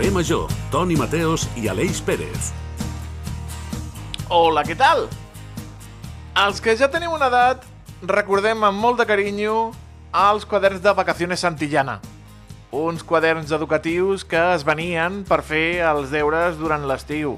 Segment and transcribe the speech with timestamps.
[0.00, 2.54] Carrer Major, Toni Mateos i Aleix Pérez.
[4.32, 5.02] Hola, què tal?
[6.40, 7.66] Els que ja teniu una edat,
[8.08, 9.74] recordem amb molt de carinyo
[10.16, 11.98] els quaderns de vacaciones Santillana.
[12.72, 17.34] Uns quaderns educatius que es venien per fer els deures durant l'estiu.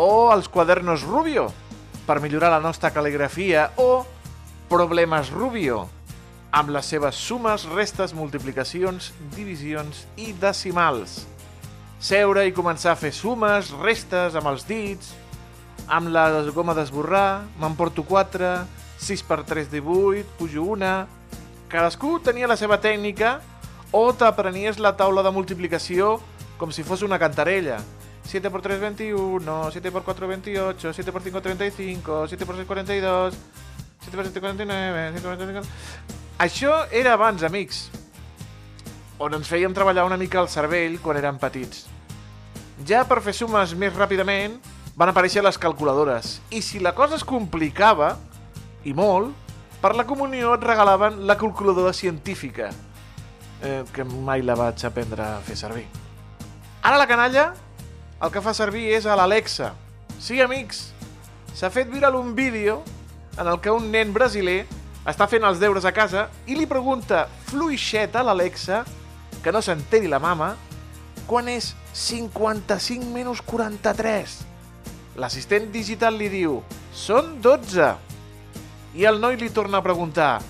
[0.00, 1.50] O els quadernos Rubio,
[2.06, 3.66] per millorar la nostra cal·ligrafia.
[3.76, 4.06] O
[4.72, 5.82] Problemes Rubio,
[6.56, 11.26] amb les seves sumes, restes, multiplicacions, divisions i decimals.
[12.00, 15.10] Seure i començar a fer sumes, restes amb els dits,
[15.84, 16.24] amb la
[16.56, 18.54] goma d'esborrar, m'emporto 4,
[19.04, 21.06] 6 per 3 de 8, pujo una...
[21.70, 23.36] Cadascú tenia la seva tècnica
[23.94, 26.16] o t'aprenies la taula de multiplicació
[26.58, 27.76] com si fos una cantarella.
[28.26, 32.66] 7 por 3, 21, 7 por 4, 28, 7 por 5, 35, 7 por 6,
[32.66, 33.38] 42,
[34.00, 35.68] 7 por 7, 49, 7 por 7, 49...
[36.40, 37.90] Això era abans, amics,
[39.20, 41.84] on ens fèiem treballar una mica el cervell quan érem petits.
[42.88, 44.56] Ja per fer sumes més ràpidament,
[44.96, 46.38] van aparèixer les calculadores.
[46.50, 48.14] I si la cosa es complicava,
[48.88, 49.34] i molt,
[49.80, 52.70] per la comunió et regalaven la calculadora científica,
[53.62, 55.84] eh, que mai la vaig aprendre a fer servir.
[56.80, 57.50] Ara la canalla
[58.20, 59.74] el que fa servir és a l'Alexa.
[60.20, 60.94] Sí, amics,
[61.56, 62.80] s'ha fet viral un vídeo
[63.36, 64.64] en el que un nen brasiler
[65.08, 68.82] està fent els deures a casa i li pregunta fluixet a l'Alexa,
[69.42, 70.54] que no s'enteri la mama,
[71.26, 74.36] quan és 55 menys 43.
[75.20, 76.60] L'assistent digital li diu,
[76.94, 77.90] són 12.
[78.98, 80.40] I el noi li torna a preguntar,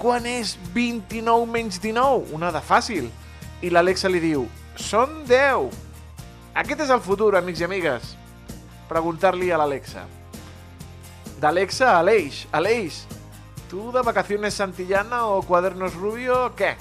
[0.00, 2.32] quan és 29 menys 19?
[2.36, 3.10] Una de fàcil.
[3.64, 4.46] I l'Alexa li diu,
[4.76, 5.72] són 10.
[6.56, 8.14] Aquest és el futur, amics i amigues.
[8.88, 10.06] Preguntar-li a l'Alexa.
[11.40, 12.44] D'Alexa a Aleix.
[12.56, 13.02] Aleix,
[13.68, 16.74] tu de vacaciones Santillana o Cuadernos Rubio, què?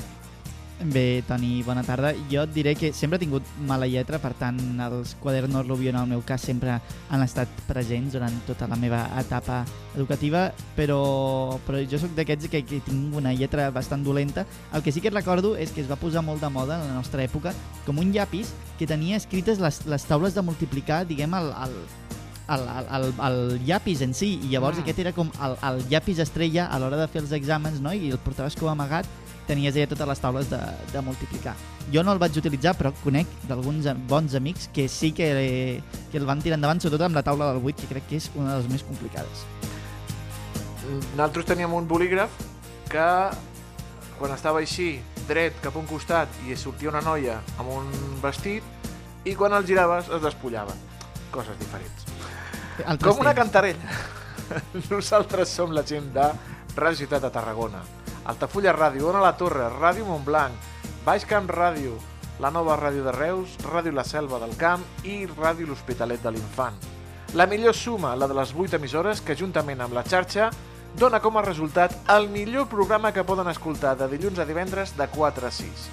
[0.83, 2.11] Bé, Toni, bona tarda.
[2.27, 6.01] Jo et diré que sempre he tingut mala lletra, per tant, els quadernos Rubio en
[6.01, 6.75] el meu cas sempre
[7.09, 9.61] han estat presents durant tota la meva etapa
[9.95, 14.43] educativa, però, però jo sóc d'aquests que, que tinc una lletra bastant dolenta.
[14.75, 16.99] El que sí que recordo és que es va posar molt de moda en la
[16.99, 21.53] nostra època com un llapis que tenia escrites les, les taules de multiplicar, diguem, el,
[21.55, 21.77] el,
[22.51, 22.67] el,
[22.99, 24.83] el, el, llapis en si, i llavors mm.
[24.83, 27.95] aquest era com el, el llapis estrella a l'hora de fer els exàmens, no?
[27.95, 29.07] i el portaves com amagat,
[29.47, 30.59] tenies allà totes les taules de,
[30.91, 31.55] de multiplicar.
[31.93, 35.27] Jo no el vaig utilitzar, però conec d'alguns bons amics que sí que,
[36.11, 38.29] que el van tirar endavant, sobretot amb la taula del 8, que crec que és
[38.35, 39.45] una de les més complicades.
[41.15, 42.33] Nosaltres teníem un bolígraf
[42.89, 43.05] que
[44.19, 47.87] quan estava així, dret cap a un costat i sortia una noia amb un
[48.21, 48.63] vestit
[49.25, 50.75] i quan el giraves es despullava.
[51.33, 52.05] Coses diferents.
[52.85, 53.41] Altres Com una temps.
[53.41, 53.97] cantarella.
[54.91, 56.29] Nosaltres som la gent de
[56.75, 57.81] Ràdio Ciutat de Tarragona,
[58.25, 60.53] Altafulla Ràdio, Ona la Torre, Ràdio Montblanc,
[61.05, 61.93] Baix Camp Ràdio,
[62.41, 66.79] la nova Ràdio de Reus, Ràdio La Selva del Camp i Ràdio L'Hospitalet de l'Infant.
[67.35, 70.49] La millor suma, la de les 8 emissores, que juntament amb la xarxa
[70.97, 75.07] dona com a resultat el millor programa que poden escoltar de dilluns a divendres de
[75.07, 75.87] 4 a 6.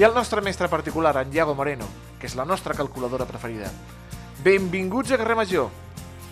[0.00, 1.86] I el nostre mestre particular, en Iago Moreno,
[2.18, 3.70] que és la nostra calculadora preferida.
[4.42, 5.68] Benvinguts a Carrer Major.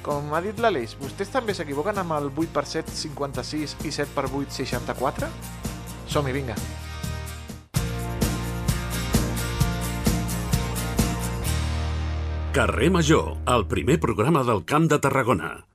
[0.03, 4.15] Com ha dit l'Aleix, vostès també s'equivoquen amb el 8 per 7, 56 i 7
[4.15, 5.31] per 8, 64?
[6.09, 6.57] Som-hi, vinga.
[12.59, 15.68] Carrer Major, el primer programa del Camp de Tarragona.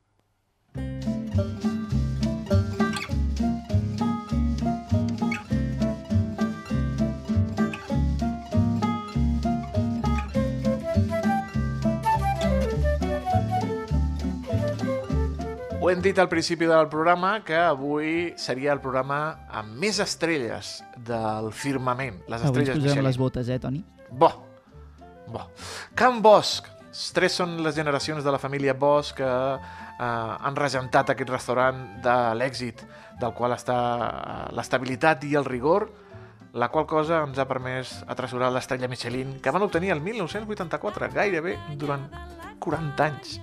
[15.84, 19.18] Ho hem dit al principi del programa que avui seria el programa
[19.52, 22.22] amb més estrelles del firmament.
[22.32, 23.03] Les Avui ens estrelles Michelin.
[23.03, 23.84] les botes, eh, Toni?
[24.09, 24.30] Bo.
[25.28, 25.41] Bo.
[25.94, 26.72] Can Bosch.
[27.12, 32.18] Tres són les generacions de la família Bosch que eh, han regentat aquest restaurant de
[32.40, 32.88] l'èxit
[33.20, 33.78] del qual està
[34.08, 35.90] eh, l'estabilitat i el rigor,
[36.53, 41.58] la qual cosa ens ha permès atresorar l'estrella Michelin que van obtenir el 1984, gairebé
[41.76, 42.08] durant
[42.59, 43.41] 40 anys.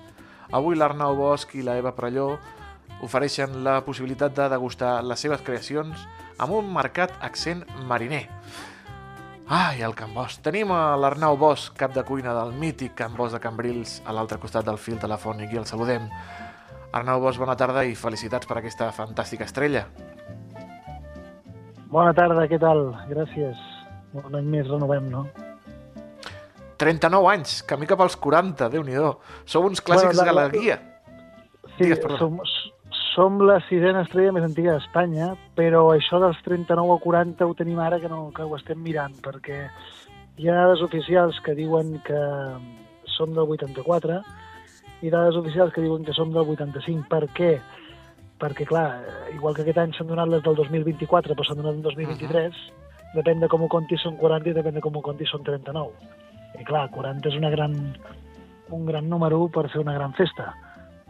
[0.50, 2.32] Avui l'Arnau Bosch i la Eva Prelló
[3.06, 6.02] ofereixen la possibilitat de degustar les seves creacions
[6.42, 8.24] amb un marcat accent mariner.
[9.50, 10.40] Ai, el Can Bosch.
[10.42, 14.38] Tenim a l'Arnau Bosch, cap de cuina del mític Can Bosch de Cambrils, a l'altre
[14.42, 16.06] costat del fil telefònic, i el saludem.
[16.94, 19.84] Arnau Bosch, bona tarda i felicitats per aquesta fantàstica estrella.
[21.90, 22.88] Bona tarda, què tal?
[23.10, 23.58] Gràcies.
[24.18, 25.24] Un any més renovem, no?
[26.80, 28.96] 39 anys, camí cap als 40, déu nhi
[29.44, 30.76] Sou uns clàssics Bueno, la- de la guia.
[31.76, 32.18] Sí, Digues, perdona.
[32.18, 32.40] som,
[33.14, 37.78] som la sisena estrella més antiga d'Espanya, però això dels 39 a 40 ho tenim
[37.78, 39.68] ara que, no, que ho estem mirant, perquè
[40.38, 42.20] hi ha dades oficials que diuen que
[43.16, 44.22] som del 84
[45.02, 47.08] i dades oficials que diuen que som del 85.
[47.08, 47.52] Per què?
[48.40, 49.02] Perquè, clar,
[49.34, 52.56] igual que aquest any s'han donat les del 2024, però s'han donat en 2023, uh
[52.56, 53.20] -huh.
[53.20, 55.92] depèn de com ho comptis són 40 i depèn de com ho comptis són 39.
[56.58, 57.76] I clar, 40 és una gran,
[58.74, 60.50] un gran número per fer una gran festa.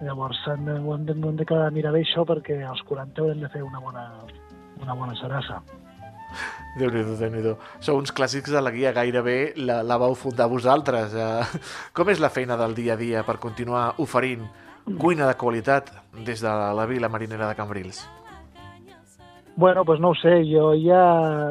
[0.05, 3.45] Llavors hem de, hem de, hem de quedar mirar bé això perquè als 40 haurem
[3.45, 4.07] de fer una bona,
[4.81, 5.61] una bona serassa.
[6.79, 10.47] Déu-n'hi-do, déu nhi déu Sou uns clàssics de la guia, gairebé la, la vau fundar
[10.53, 11.17] vosaltres.
[11.17, 11.61] Eh,
[11.97, 14.47] com és la feina del dia a dia per continuar oferint
[14.99, 15.91] cuina de qualitat
[16.25, 18.07] des de la vila marinera de Cambrils?
[19.57, 21.03] Bueno, doncs no ho sé, jo ja,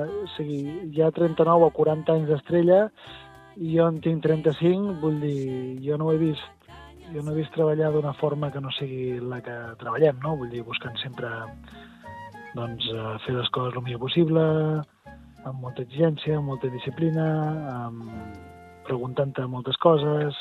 [0.08, 2.80] o sigui, ja 39 o 40 anys d'estrella
[3.60, 6.60] i jo en tinc 35, vull dir, jo no he vist
[7.14, 10.36] jo no he vist treballar d'una forma que no sigui la que treballem, no?
[10.38, 11.32] Vull dir, buscant sempre
[12.56, 12.86] doncs,
[13.26, 14.44] fer les coses el millor possible,
[15.50, 17.26] amb molta exigència, amb molta disciplina,
[17.74, 18.38] amb,
[18.88, 20.38] preguntant-te moltes coses,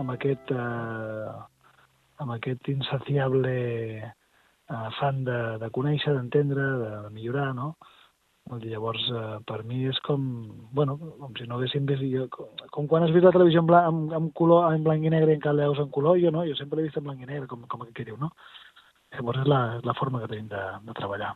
[0.00, 1.32] amb aquest, eh,
[2.22, 7.74] amb aquest insaciable eh, fan de, de conèixer, d'entendre, de, de millorar, no?
[8.44, 10.24] Llavors, eh, per mi és com,
[10.76, 12.02] bueno, com si no haguéssim vist...
[12.12, 15.04] Jo, com, com quan has vist la televisió en, blanc, amb, amb color, en blanc
[15.04, 17.22] i negre i encara veus en color, jo no, jo sempre l'he vist en blanc
[17.24, 18.34] i negre, com, com que diu, no?
[19.16, 21.32] Llavors és la, és la forma que tenim de, de treballar.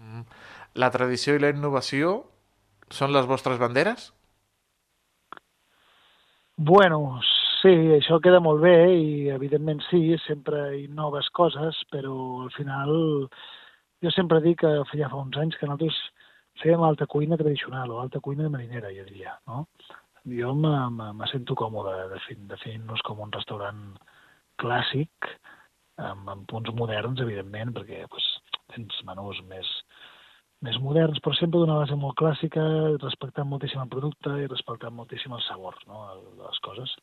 [0.00, 0.24] Mm.
[0.80, 2.22] La tradició i la innovació
[2.94, 4.08] són les vostres banderes?
[6.56, 7.20] Bueno,
[7.60, 12.14] sí, això queda molt bé i evidentment sí, sempre innoves coses, però
[12.46, 12.96] al final
[14.04, 15.98] jo sempre dic que ja fa uns anys que nosaltres
[16.62, 19.66] fèiem alta cuina tradicional o alta cuina marinera, jo diria, no?
[20.28, 21.94] Jo me sento còmode
[22.50, 23.82] definint-nos com un restaurant
[24.60, 25.30] clàssic,
[25.98, 28.26] amb, amb punts moderns, evidentment, perquè pues,
[28.74, 29.70] tens menús més,
[30.66, 32.64] més moderns, però sempre d'una base molt clàssica,
[33.02, 36.02] respectant moltíssim el producte i respectant moltíssim el sabor no,
[36.42, 36.94] les coses.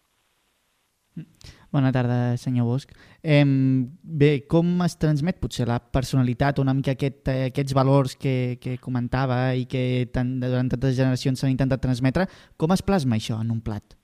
[1.76, 2.92] Bona tarda, senyor Bosch.
[3.24, 8.78] Eh, bé, com es transmet potser la personalitat, una mica aquest, aquests valors que, que
[8.84, 13.52] comentava i que tant, durant tantes generacions s'han intentat transmetre, com es plasma això en
[13.52, 13.98] un plat?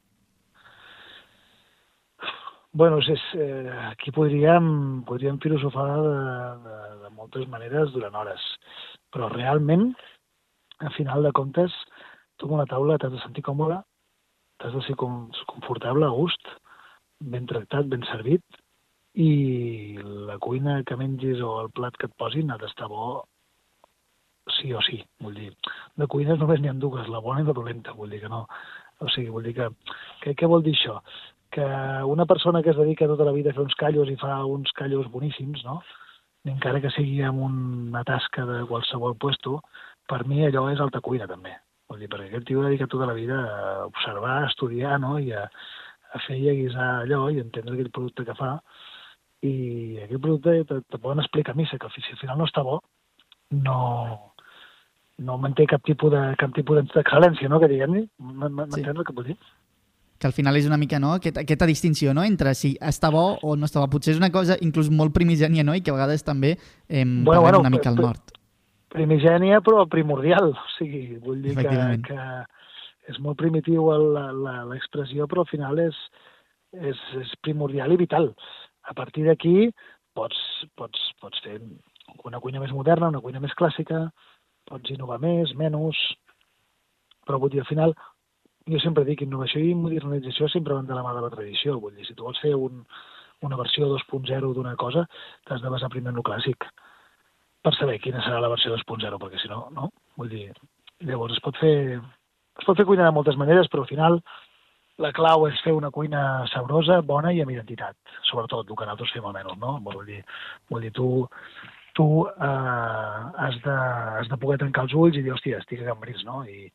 [2.74, 6.20] Bueno, és, eh, aquí podríem, podríem filosofar de,
[6.64, 8.46] de, de moltes maneres durant hores,
[9.12, 9.90] però realment,
[10.80, 11.76] a final de comptes,
[12.40, 13.82] tu amb una taula t'has de sentir còmode,
[14.64, 16.48] t'has de ser com, confortable, a gust,
[17.22, 18.44] ben tractat, ben servit,
[19.14, 23.26] i la cuina que mengis o el plat que et posin ha d'estar bo
[24.58, 25.52] sí o sí, vull dir.
[26.00, 28.46] De cuines només n'hi ha dues, la bona i la dolenta, vull dir que no.
[29.02, 29.70] O sigui, vull dir que,
[30.24, 31.00] que què vol dir això?
[31.52, 31.66] que
[32.06, 34.72] una persona que es dedica tota la vida a fer uns callos i fa uns
[34.72, 35.82] callos boníssims, no?
[36.48, 39.60] encara que sigui amb una tasca de qualsevol puesto,
[40.08, 41.52] per mi allò és alta cuina també.
[41.92, 45.18] Vull dir, perquè aquest tio dedica tota la vida a observar, a estudiar, no?
[45.20, 45.44] i a,
[46.12, 48.56] a fer i a guisar allò i entendre aquell producte que fa.
[49.48, 49.54] I
[50.06, 52.82] aquell producte te, te poden explicar a missa que si al final no està bo,
[53.52, 53.80] no,
[55.26, 57.60] no manté cap tipus de cap tipus d'excel·lència, no?
[57.62, 58.06] que diguem-ne.
[58.20, 58.88] M'entens sí.
[58.94, 59.40] el que vull dir?
[60.22, 61.16] que al final és una mica no?
[61.18, 62.22] Aquest, aquesta distinció no?
[62.22, 63.90] entre si està bo o no està bo.
[63.90, 65.74] Potser és una cosa inclús molt primigènia no?
[65.74, 68.36] i que a vegades també eh, bueno, bueno, una mica al nord.
[68.94, 72.20] Primigènia però primordial, o sigui, vull dir que, que
[73.12, 75.98] és molt primitiu l'expressió però al final és,
[76.74, 78.32] és, és primordial i vital.
[78.90, 79.70] A partir d'aquí
[80.18, 80.38] pots,
[80.80, 81.60] pots, pots fer
[82.28, 84.08] una cuina més moderna, una cuina més clàssica,
[84.68, 86.00] pots innovar més, menys,
[87.28, 87.96] però vull dir, al final
[88.70, 91.80] jo sempre dic, innovació i modernització sempre van de la mà de la tradició.
[91.82, 92.84] Vull dir, si tu vols fer un,
[93.48, 95.06] una versió 2.0 d'una cosa,
[95.48, 96.70] t'has de basar primer en el clàssic
[97.62, 99.92] per saber quina serà la versió 2.0, perquè si no, no?
[100.18, 100.48] Vull dir,
[101.06, 102.00] llavors es pot fer,
[102.60, 104.22] es pot fer cuina de moltes maneres, però al final
[105.02, 107.96] la clau és fer una cuina sabrosa, bona i amb identitat,
[108.30, 109.78] sobretot el que nosaltres fem almenys, no?
[109.86, 110.22] Vull dir,
[110.70, 111.08] vull dir tu,
[111.98, 113.78] tu eh, has, de,
[114.22, 116.44] has de poder tancar els ulls i dir, hòstia, estic a Cambrils, no?
[116.46, 116.70] I,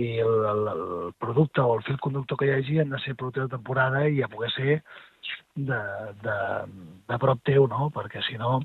[0.00, 3.16] i el, el, el producte o el fil conductor que hi hagi han de ser
[3.16, 4.80] producte de temporada i a poder ser
[5.54, 5.80] de,
[6.26, 6.38] de,
[7.08, 7.90] de prop teu, no?
[7.94, 8.58] Perquè si no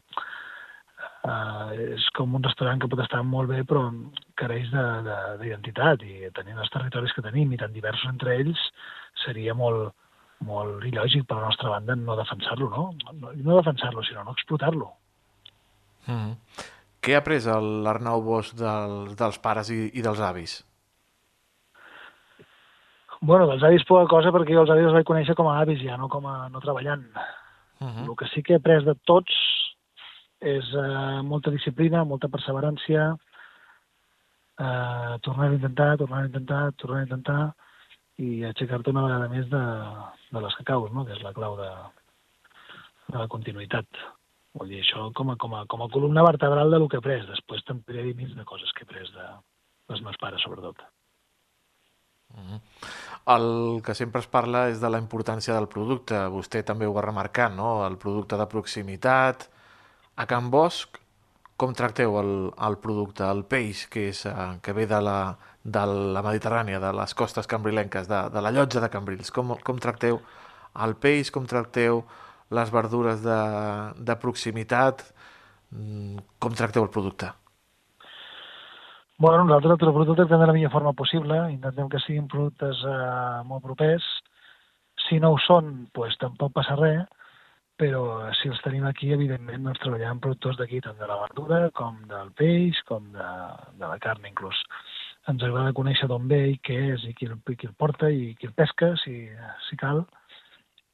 [1.25, 3.87] eh, és com un restaurant que pot estar molt bé però
[4.39, 8.61] careix d'identitat i tenint els territoris que tenim i tan diversos entre ells
[9.23, 9.93] seria molt,
[10.45, 12.85] molt il·lògic per la nostra banda no defensar-lo, no?
[13.21, 14.93] No, no defensar-lo, sinó no explotar-lo.
[16.07, 16.63] Mm -hmm.
[17.01, 20.63] Què ha après l'Arnau Bosch dels, dels pares i, i dels avis?
[23.21, 25.81] Bueno, dels avis poca cosa perquè jo els avis els vaig conèixer com a avis
[25.81, 27.05] ja, no com a no treballant.
[27.79, 28.09] Uh -huh.
[28.09, 29.54] El que sí que he après de tots
[30.45, 33.05] és eh, molta disciplina, molta perseverància,
[34.59, 37.39] eh, tornar a intentar, tornar a intentar, tornar a intentar
[38.21, 39.63] i aixecar-te una vegada més de,
[40.31, 41.05] de les que caus, no?
[41.05, 41.71] que és la clau de,
[43.09, 44.05] de la continuïtat.
[44.55, 47.03] Vull dir, això com a, com a, com a columna vertebral de lo que he
[47.03, 47.25] pres.
[47.27, 49.25] Després també diré mig de coses que he pres de,
[49.89, 50.79] dels meus pares, sobretot.
[52.35, 52.61] Mm -hmm.
[53.35, 56.15] El que sempre es parla és de la importància del producte.
[56.29, 57.85] Vostè també ho va remarcar, no?
[57.87, 59.49] El producte de proximitat.
[60.15, 60.99] A Can Bosch,
[61.59, 62.31] com tracteu el,
[62.67, 65.83] el producte, el peix que, és, eh, que ve de la, de
[66.15, 69.31] la Mediterrània, de les costes cambrilenques, de, de la llotja de Cambrils?
[69.35, 70.21] Com, com tracteu
[70.85, 72.03] el peix, com tracteu
[72.55, 73.39] les verdures de,
[74.07, 75.03] de proximitat?
[75.71, 77.31] Mm, com tracteu el producte?
[79.17, 83.43] Bueno, nosaltres el producte tractem de la millor forma possible, intentem que siguin productes eh,
[83.47, 84.07] molt propers.
[85.07, 87.05] Si no ho són, pues, tampoc passa res,
[87.79, 91.59] però si els tenim aquí, evidentment, doncs treballar amb productors d'aquí, tant de la verdura
[91.75, 93.31] com del peix, com de,
[93.79, 94.61] de la carn inclús.
[95.31, 98.33] Ens agrada conèixer d'on ve i què és, i qui el, qui el porta i
[98.39, 99.25] qui el pesca, si,
[99.67, 100.05] si cal.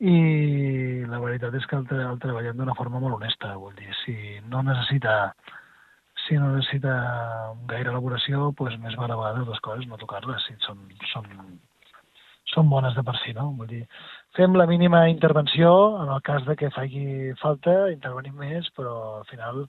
[0.01, 4.15] I la veritat és que el, el treballem d'una forma molt honesta, vull dir, si
[4.49, 5.33] no necessita
[6.27, 6.93] si no necessita
[7.69, 11.29] gaire elaboració, doncs més val a vegades les coses no tocar-les, si són, són,
[12.53, 13.49] són bones de per si, no?
[13.57, 13.81] Vull dir,
[14.37, 15.71] fem la mínima intervenció,
[16.03, 19.65] en el cas de que faci falta, intervenim més, però al final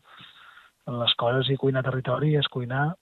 [1.03, 2.93] les coses i cuinar territori és cuinar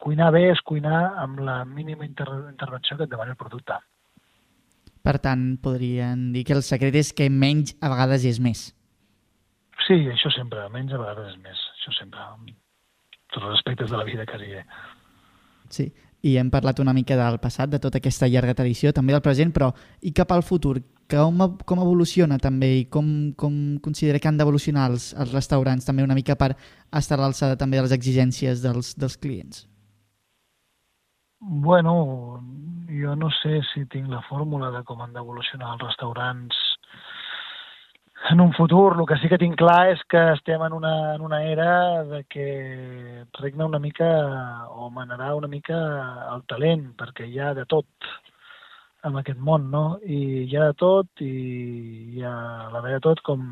[0.00, 3.76] cuinar bé és cuinar amb la mínima inter intervenció que et demana el producte.
[5.04, 8.70] Per tant, podrien dir que el secret és que menys a vegades és més.
[9.86, 12.24] Sí, això sempre, menys a vegades és més, això sempre
[13.30, 14.62] tots els aspectes de la vida, quasi.
[15.70, 15.86] Sí,
[16.22, 19.52] i hem parlat una mica del passat, de tota aquesta llarga tradició, també del present,
[19.52, 19.70] però
[20.02, 20.78] i cap al futur?
[21.10, 26.04] Com, com evoluciona també i com, com considera que han d'evolucionar els, els restaurants també
[26.06, 29.64] una mica per estar a l'alçada també de les exigències dels, dels clients?
[31.40, 32.38] Bueno,
[32.86, 36.69] jo no sé si tinc la fórmula de com han d'evolucionar els restaurants
[38.28, 38.96] en un futur.
[38.98, 42.24] El que sí que tinc clar és que estem en una, en una era de
[42.28, 44.10] que regna una mica
[44.70, 45.78] o manarà una mica
[46.34, 47.88] el talent, perquè hi ha de tot
[49.08, 49.84] en aquest món, no?
[50.04, 51.32] I hi ha de tot i
[52.16, 52.34] hi ha
[52.74, 53.46] la de tot com,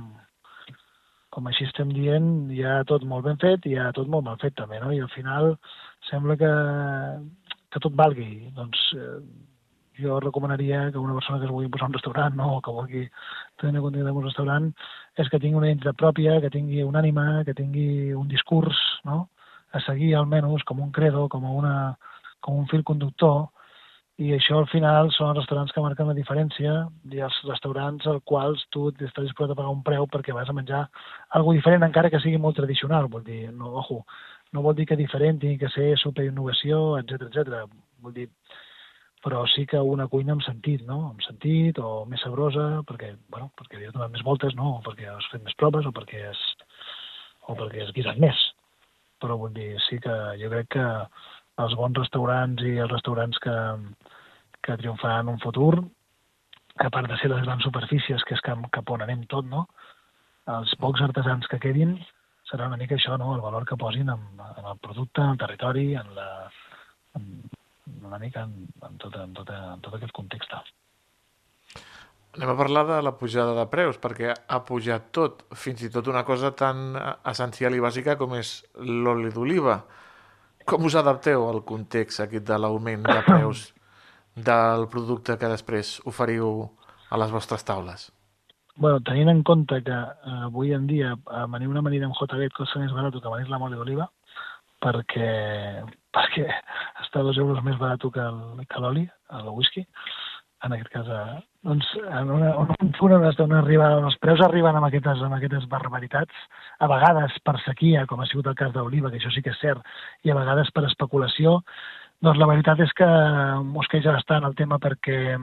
[1.32, 4.26] com així estem dient, hi ha tot molt ben fet i hi ha tot molt
[4.28, 4.92] mal fet també, no?
[4.92, 5.54] I al final
[6.10, 6.52] sembla que,
[7.72, 8.50] que tot valgui.
[8.56, 9.16] Doncs eh,
[9.98, 13.04] jo recomanaria que una persona que es vulgui posar un restaurant no, o que vulgui
[13.60, 14.70] tenir continuïtat en un restaurant
[15.16, 19.28] és que tingui una identitat pròpia, que tingui un ànima, que tingui un discurs no?
[19.72, 21.96] a seguir almenys com un credo, com, una,
[22.40, 23.48] com un fil conductor
[24.18, 26.72] i això al final són els restaurants que marquen la diferència
[27.14, 30.56] i els restaurants als quals tu estàs disposat a pagar un preu perquè vas a
[30.56, 30.80] menjar
[31.38, 34.00] algo diferent encara que sigui molt tradicional, vol dir, no, ojo,
[34.52, 37.62] no vol dir que diferent tingui que ser superinnovació, etc etc.
[38.02, 38.26] Vol dir,
[39.24, 40.98] però sí que una cuina amb sentit, no?
[41.10, 44.76] Amb sentit o més sabrosa, perquè, bueno, perquè li has donat més voltes, no?
[44.78, 46.42] O perquè has fet més proves o perquè has,
[47.48, 48.38] o perquè has guisat més.
[49.18, 50.86] Però vull dir, sí que jo crec que
[51.64, 53.56] els bons restaurants i els restaurants que,
[54.62, 55.72] que triomfaran en un futur,
[56.78, 59.66] a part de ser les grans superfícies, que és cap, cap on anem tot, no?
[60.48, 61.96] Els pocs artesans que quedin
[62.48, 63.34] serà una mica això, no?
[63.34, 66.28] El valor que posin en, en el producte, en el territori, en la,
[68.04, 70.52] una mica en, en, tot, en, tot, en tot aquest context.
[72.36, 76.10] Anem a parlar de la pujada de preus, perquè ha pujat tot, fins i tot
[76.12, 76.92] una cosa tan
[77.26, 79.80] essencial i bàsica com és l'oli d'oliva.
[80.68, 83.64] Com us adapteu al context aquest de l'augment de preus
[84.50, 86.68] del producte que després oferiu
[87.08, 88.10] a les vostres taules?
[88.78, 92.78] bueno, tenint en compte que eh, avui en dia amanir una amanida amb JB costa
[92.78, 94.06] més barat que amanir la mole d'oliva,
[94.84, 95.30] perquè,
[96.14, 96.46] perquè
[97.08, 99.08] està dos euros més barat que l'oli,
[99.40, 99.84] el whisky,
[100.66, 101.36] en aquest cas, eh,
[101.66, 105.36] doncs, en, una, en un punt on, on, arriba, els preus arriben amb aquestes, amb
[105.36, 106.46] aquestes barbaritats,
[106.82, 109.60] a vegades per sequia, com ha sigut el cas d'Oliva, que això sí que és
[109.62, 109.84] cert,
[110.26, 111.60] i a vegades per especulació,
[112.24, 113.06] doncs la veritat és que
[113.68, 115.38] mosqueja bastant el tema perquè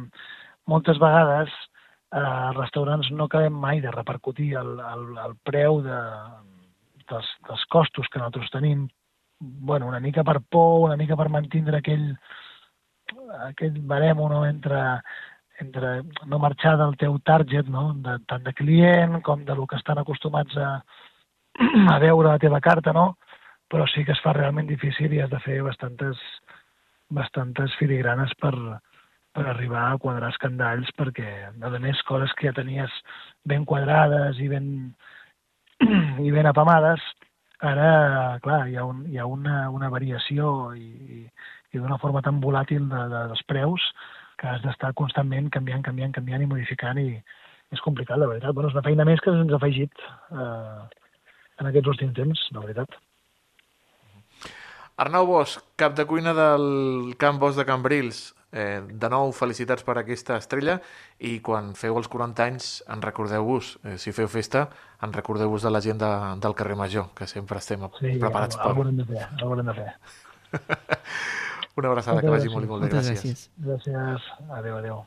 [0.67, 6.01] moltes vegades eh, els restaurants no acabem mai de repercutir el, el, el preu de,
[7.07, 8.89] dels, dels costos que nosaltres tenim
[9.39, 12.10] bueno, una mica per por, una mica per mantindre aquell,
[13.50, 14.82] aquell barem no, entre,
[15.60, 17.94] entre no marxar del teu target, no?
[18.06, 20.80] de, tant de client com de lo que estan acostumats a,
[21.96, 23.18] a veure la teva carta, no?
[23.72, 26.20] però sí que es fa realment difícil i has de fer bastantes,
[27.10, 28.54] bastantes filigranes per,
[29.36, 32.94] per arribar a quadrar escandalls perquè, a més, coses que ja tenies
[33.44, 34.68] ben quadrades i ben,
[36.25, 37.04] i ben apamades,
[37.63, 41.24] Ara, clar, hi ha, un, hi ha una, una variació i,
[41.71, 43.85] i d'una forma tan volàtil de, de, dels preus
[44.39, 47.09] que has d'estar constantment canviant, canviant, canviant i modificant i
[47.74, 48.53] és complicat, la veritat.
[48.53, 51.05] Bueno, és una feina més que ens ha afegit eh,
[51.62, 53.00] en aquests últims temps, la veritat.
[55.01, 58.29] Arnau Bosch, cap de cuina del Camp Bosch de Cambrils.
[58.55, 60.77] Eh, de nou, felicitats per aquesta estrella
[61.19, 64.69] i quan feu els 40 anys en recordeu-vos, eh, si feu festa,
[65.03, 68.71] en recordeu-vos de la gent de, del carrer Major, que sempre estem sí, preparats per...
[68.79, 69.91] Sí, de fer, haurem de fer.
[71.75, 72.93] Una abraçada, que vagi molt i molt bé.
[72.95, 73.19] Gràcies.
[73.19, 73.50] Gràcies.
[73.59, 74.21] Gràcies.
[74.55, 75.03] Adéu, adéu.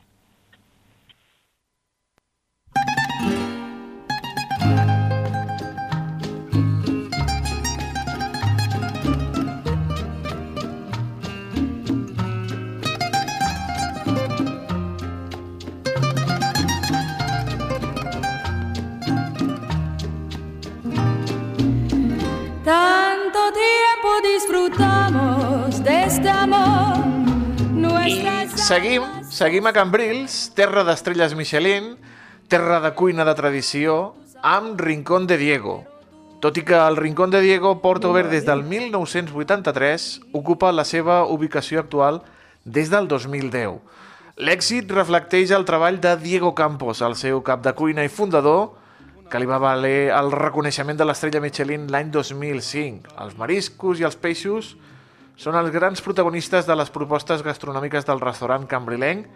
[28.69, 29.01] Seguim,
[29.33, 31.95] seguim a Cambrils, terra d'estrelles Michelin,
[32.53, 34.13] terra de cuina de tradició,
[34.45, 35.79] amb Rincón de Diego.
[36.37, 40.05] Tot i que el Rincón de Diego porta obert des del 1983,
[40.37, 42.21] ocupa la seva ubicació actual
[42.63, 43.79] des del 2010.
[44.37, 48.75] L'èxit reflecteix el treball de Diego Campos, el seu cap de cuina i fundador,
[49.33, 53.17] que li va valer el reconeixement de l'estrella Michelin l'any 2005.
[53.17, 54.75] Els mariscos i els peixos
[55.39, 59.27] són els grans protagonistes de les propostes gastronòmiques del restaurant cambrilenc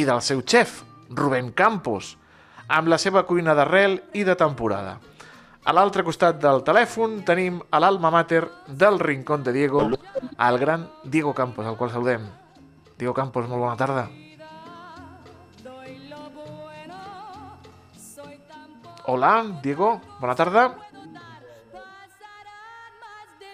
[0.00, 0.80] i del seu xef,
[1.12, 2.14] Rubén Campos,
[2.72, 4.96] amb la seva cuina d'arrel i de temporada.
[5.66, 10.88] A l'altre costat del telèfon tenim a l'alma mater del Rincón de Diego, el gran
[11.04, 12.24] Diego Campos, al qual saludem.
[12.96, 14.08] Diego Campos, molt bona tarda.
[19.06, 20.70] Hola, Diego, bona tarda.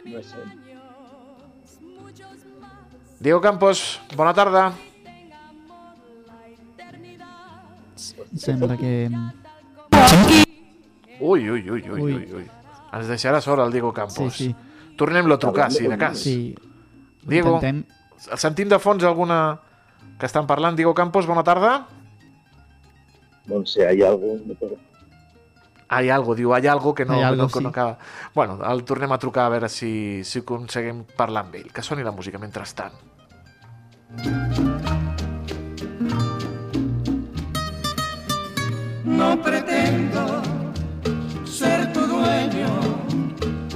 [0.05, 0.72] No.
[3.23, 4.73] Diego Campos, bona tarda.
[8.35, 9.09] Sembla que...
[11.21, 12.47] Ui, ui, ui, ui, ui, ui.
[12.91, 14.35] Ens deixarà sola el Diego Campos.
[14.35, 14.97] Sí, sí.
[14.99, 16.19] Tornem-lo a trucar, si de cas.
[16.19, 16.57] Sí.
[17.23, 17.85] Diego, Intentem...
[18.35, 19.61] sentim de fons alguna
[20.19, 20.75] que estan parlant.
[20.75, 21.87] Diego Campos, bona tarda.
[23.47, 24.35] No sé, hay algo...
[25.93, 27.63] Hay algo, diu, hay algo que no, hay algo, que no, sí.
[27.63, 27.99] no acaba.
[28.35, 31.69] Bueno, el tornem a trucar a veure si, si aconseguim parlar amb ell.
[31.71, 33.12] Que soni la música mentrestant.
[39.05, 40.42] No pretendo
[41.44, 42.68] ser tu dueño,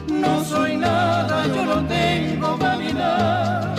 [0.08, 3.76] no soy nada, yo no tengo vanidad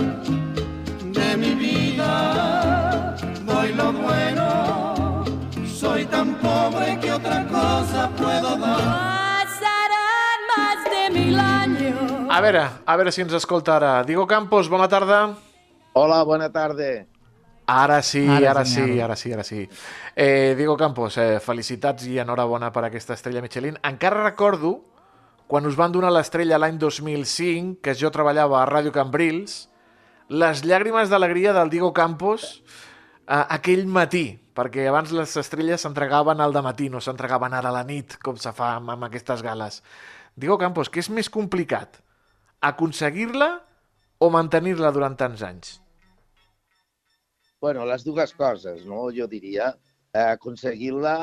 [1.13, 3.15] de mi vida,
[3.45, 5.23] doy lo bueno,
[5.65, 8.77] soy tan pobre que otra cosa puedo dar.
[9.45, 11.95] Pasarán más de mil años.
[12.29, 14.03] A veure, a veure si ens escolta ara.
[14.03, 15.35] Diego Campos, bona tarda.
[15.97, 17.07] Hola, bona tarda.
[17.65, 19.63] Ara sí, ara, ara sí, ara sí, ara sí.
[20.15, 23.79] Eh, Diego Campos, eh, felicitats i enhorabona per aquesta estrella Michelin.
[23.81, 24.75] Encara recordo
[25.49, 29.55] quan us van donar l'estrella l'any 2005, que jo treballava a Ràdio Cambrils,
[30.29, 36.53] les llàgrimes d'alegria del Diego Campos eh, aquell matí, perquè abans les estrelles s'entregaven al
[36.61, 39.81] matí, no s'entregaven ara a la nit, com se fa amb, amb aquestes gales.
[40.35, 42.03] Diego Campos, què és més complicat?
[42.61, 43.49] Aconseguir-la
[44.21, 45.75] o mantenir-la durant tants anys?
[47.59, 49.07] Bueno, les dues coses, no?
[49.13, 49.71] Jo diria.
[50.13, 51.15] Eh, Aconseguir-la,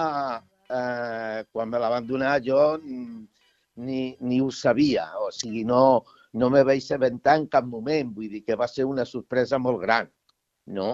[0.68, 5.06] eh, quan me la van donar, jo ni, ni ho sabia.
[5.22, 8.10] O sigui, no, no me vaig assabentar en cap moment.
[8.16, 10.10] Vull dir que va ser una sorpresa molt gran,
[10.66, 10.88] no?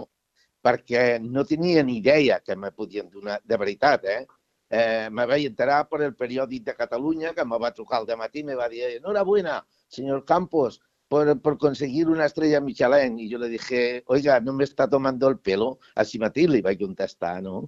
[0.61, 4.21] Perquè no tenia ni idea que me podien donar, de veritat, eh?
[4.69, 8.45] eh me vaig enterar per el periòdic de Catalunya, que me va trucar al matí
[8.45, 9.57] i me va dir enhorabuena,
[9.89, 10.79] senyor Campos,
[11.11, 13.19] por, por, conseguir una estrella Michelin.
[13.19, 15.73] Y yo le dije, oiga, no me está tomando el pelo.
[15.99, 17.65] Així mateix li vaig contestar, no?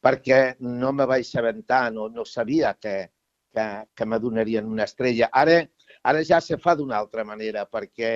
[0.00, 3.10] Perquè no me vaig aventar, no, no sabia que,
[3.52, 5.28] que, que me donarien una estrella.
[5.28, 5.60] Ara,
[6.08, 8.14] ara ja se fa d'una altra manera, perquè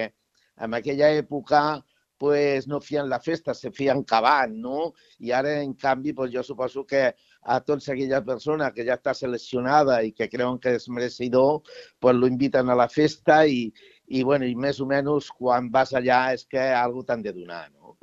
[0.57, 1.85] en aquella època
[2.17, 4.95] pues, no feien la festa, se feien cavant, no?
[5.21, 7.11] I ara, en canvi, pues, jo suposo que
[7.43, 11.61] a tots aquella persona que ja està seleccionada i que creuen que és merecidor,
[12.01, 13.67] pues, lo inviten a la festa i,
[14.07, 17.71] i, bueno, i més o menys quan vas allà és que algú t'han de donar,
[17.73, 17.97] no?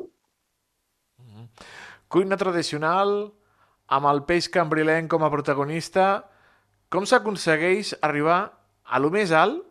[1.17, 1.47] Mm -hmm.
[2.07, 3.31] Cuina tradicional,
[3.87, 6.29] amb el peix cambrilenc com a protagonista,
[6.89, 8.51] com s'aconsegueix arribar
[8.83, 9.63] a lo més alt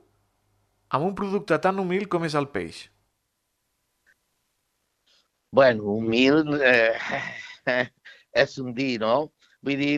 [0.88, 2.90] amb un producte tan humil com és el peix?
[5.53, 6.95] Bueno, humil eh,
[8.45, 9.33] és un dir, no?
[9.66, 9.97] Vull dir,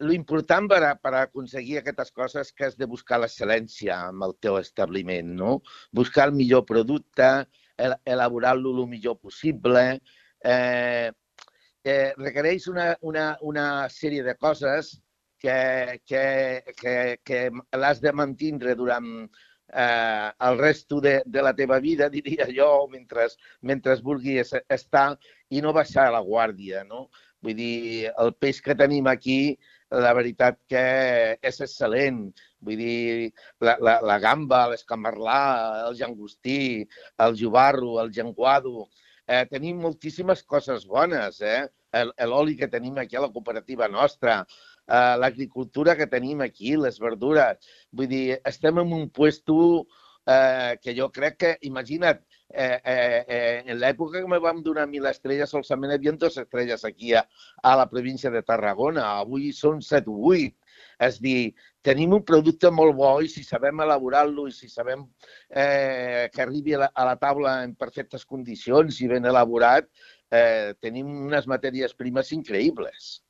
[0.00, 4.56] l'important per, a, per aconseguir aquestes coses que has de buscar l'excel·lència amb el teu
[4.60, 5.58] establiment, no?
[5.92, 7.28] Buscar el millor producte,
[7.76, 9.84] el, elaborar-lo el millor possible,
[10.44, 11.10] eh,
[11.84, 14.96] eh, requereix una, una, una sèrie de coses
[15.40, 16.24] que, que,
[16.76, 17.40] que, que
[17.76, 19.08] l'has de mantindre durant
[19.72, 23.28] eh, el resto de, de la teva vida, diria jo, mentre,
[23.62, 25.10] mentre vulguis estar
[25.50, 27.08] i no baixar la guàrdia, no?
[27.40, 29.56] Vull dir, el peix que tenim aquí
[29.90, 30.84] la veritat que
[31.42, 32.22] és excel·lent.
[32.62, 33.30] Vull dir,
[33.64, 35.42] la, la, la gamba, l'escamarlà,
[35.88, 36.86] el llangostí,
[37.18, 38.88] el jubarro, el llenguado...
[39.30, 41.60] Eh, tenim moltíssimes coses bones, eh?
[42.26, 47.60] L'oli que tenim aquí a la cooperativa nostra, eh, l'agricultura que tenim aquí, les verdures.
[47.94, 49.86] Vull dir, estem en un puesto
[50.26, 54.86] eh, que jo crec que, imagina't, eh, eh, eh, en l'època que me vam donar
[54.90, 57.24] mil estrelles, solament hi havia dues estrelles aquí a,
[57.62, 59.06] a la província de Tarragona.
[59.24, 60.56] Avui són set o vuit.
[61.00, 65.06] És dir, tenim un producte molt bo i si sabem elaborar-lo i si sabem
[65.48, 69.88] eh, que arribi a la, a la taula en perfectes condicions i ben elaborat,
[70.30, 73.20] eh, tenim unes matèries primes increïbles.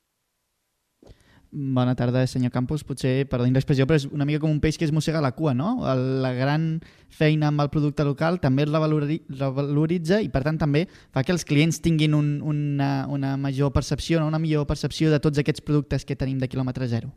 [1.52, 2.84] Bona tarda, senyor Campos.
[2.86, 5.50] Potser, perdonin l'expressió, però és una mica com un peix que es mossega la cua,
[5.54, 5.80] no?
[6.22, 6.78] La gran
[7.10, 11.44] feina amb el producte local també el revaloritza i, per tant, també fa que els
[11.44, 14.30] clients tinguin un, una, una major percepció, no?
[14.30, 17.10] una millor percepció de tots aquests productes que tenim de quilòmetre zero.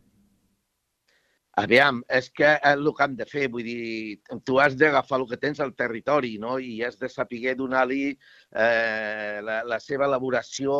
[1.61, 5.27] Aviam, és que és el que hem de fer, vull dir, tu has d'agafar el
[5.29, 6.55] que tens al territori, no?
[6.57, 10.73] I has de saber donar-li eh, la, la seva elaboració,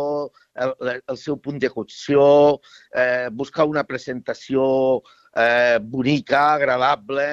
[0.65, 2.25] el, el seu punt de cocció,
[2.89, 4.65] eh, buscar una presentació
[5.37, 7.27] eh, bonica, agradable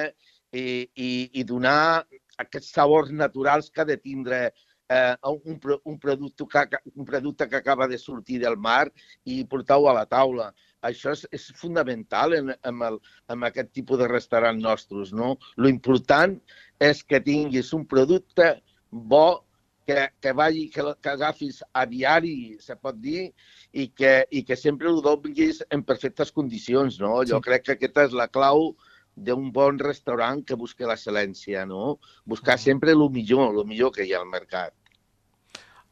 [0.53, 2.05] i, i, i donar
[2.45, 4.51] aquests sabors naturals que ha de tindre
[4.91, 8.91] eh, un, un, producte que, un producte que acaba de sortir del mar
[9.25, 10.51] i portar-ho a la taula
[10.87, 12.99] això és, és fundamental en, en, el,
[13.33, 15.13] en aquest tipus de restaurant nostres.
[15.13, 15.35] No?
[15.57, 16.37] Lo important
[16.81, 18.53] és que tinguis un producte
[18.91, 19.43] bo
[19.87, 23.31] que, que, vagi, que, que agafis a diari, se pot dir,
[23.73, 26.99] i que, i que sempre ho donis en perfectes condicions.
[27.01, 27.19] No?
[27.27, 27.47] Jo sí.
[27.49, 28.71] crec que aquesta és la clau
[29.15, 31.97] d'un bon restaurant que busca l'excel·lència, no?
[32.25, 34.73] Buscar sempre el millor, el millor que hi ha al mercat.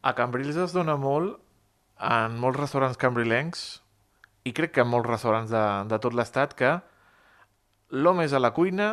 [0.01, 1.35] A Cambrils es dona molt,
[1.99, 3.81] en molts restaurants cambrilencs,
[4.47, 6.77] i crec que molts restaurants de, de tot l'estat, que
[7.89, 8.89] l'home és a la cuina,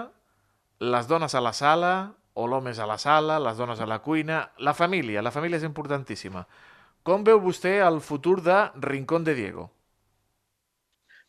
[0.81, 1.93] les dones a la sala,
[2.37, 4.43] o l'home és a la sala, les dones a la cuina...
[4.59, 6.45] La família, la família és importantíssima.
[7.07, 9.71] Com veu vostè el futur de Rincón de Diego?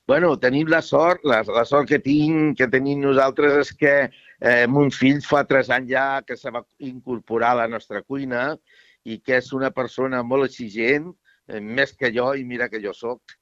[0.07, 4.67] Bueno, tenim la sort, la, la sort que tinc, que tenim nosaltres és que eh,
[4.71, 8.53] mon fill fa tres anys ja que se va incorporar a la nostra cuina
[9.03, 11.11] i que és una persona molt exigent,
[11.47, 13.37] eh, més que jo, i mira que jo sóc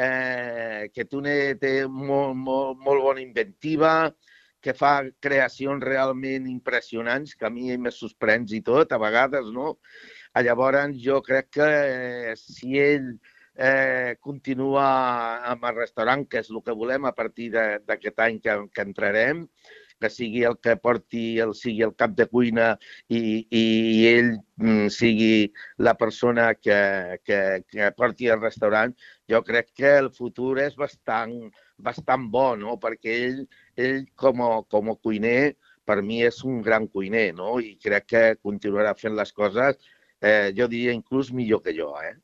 [0.00, 3.94] eh, que Tune té molt, molt, molt bona inventiva,
[4.60, 4.92] que fa
[5.24, 9.76] creacions realment impressionants, que a mi me sorprens i tot, a vegades, no?
[10.46, 13.12] Llavors, jo crec que eh, si ell
[13.56, 14.86] eh, continua
[15.52, 19.46] amb el restaurant, que és el que volem a partir d'aquest any que, que entrarem,
[20.00, 22.70] que sigui el que porti, el sigui el cap de cuina
[23.12, 23.20] i,
[23.52, 23.64] i
[24.08, 26.80] ell mm, sigui la persona que,
[27.24, 28.96] que, que porti el restaurant,
[29.30, 31.34] jo crec que el futur és bastant,
[31.78, 32.76] bastant bo, no?
[32.82, 33.44] perquè ell,
[33.76, 35.54] ell com, a, com a cuiner,
[35.86, 37.58] per mi és un gran cuiner, no?
[37.58, 39.78] i crec que continuarà fent les coses,
[40.20, 41.92] eh, jo diria, inclús millor que jo.
[42.04, 42.16] Eh?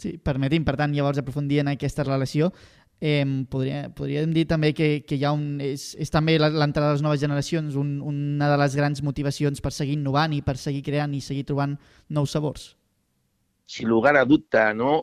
[0.00, 2.50] Sí, permetim, per tant, llavors aprofundir en aquesta relació.
[3.00, 6.98] Eh, podria, podríem dir també que, que hi ha un, és, és també l'entrada de
[6.98, 10.84] les noves generacions un, una de les grans motivacions per seguir innovant i per seguir
[10.84, 11.78] creant i seguir trobant
[12.12, 12.74] nous sabors.
[13.70, 14.94] Sin lugar a dubte, no?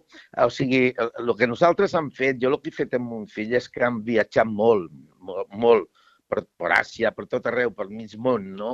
[0.43, 3.56] O sigui, el que nosaltres hem fet, jo el que he fet amb mon fill
[3.56, 4.91] és que hem viatjat molt,
[5.23, 5.88] molt, molt
[6.27, 8.73] per, per Àsia, per tot arreu, per mig món, no?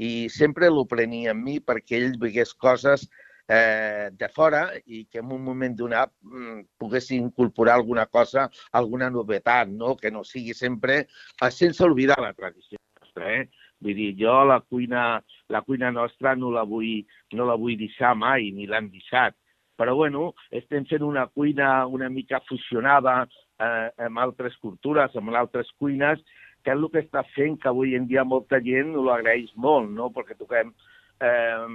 [0.00, 3.04] I sempre l'ho prenia amb mi perquè ell vegués coses
[3.48, 9.10] eh, de fora i que en un moment donat mm, poguessin incorporar alguna cosa, alguna
[9.10, 9.96] novetat, no?
[9.96, 13.32] que no sigui sempre eh, sense oblidar la tradició nostra.
[13.40, 13.48] Eh?
[13.84, 15.20] Vull dir, jo la cuina,
[15.52, 17.04] la cuina nostra no la vull,
[17.36, 19.36] no la vull deixar mai, ni l'han deixat.
[19.76, 25.70] Però, bueno, estem fent una cuina una mica fusionada eh, amb altres cultures, amb altres
[25.78, 26.22] cuines,
[26.64, 29.90] que és el que està fent que avui en dia molta gent ho agraeix molt,
[29.92, 30.08] no?
[30.14, 30.72] Perquè toquem
[31.20, 31.66] eh,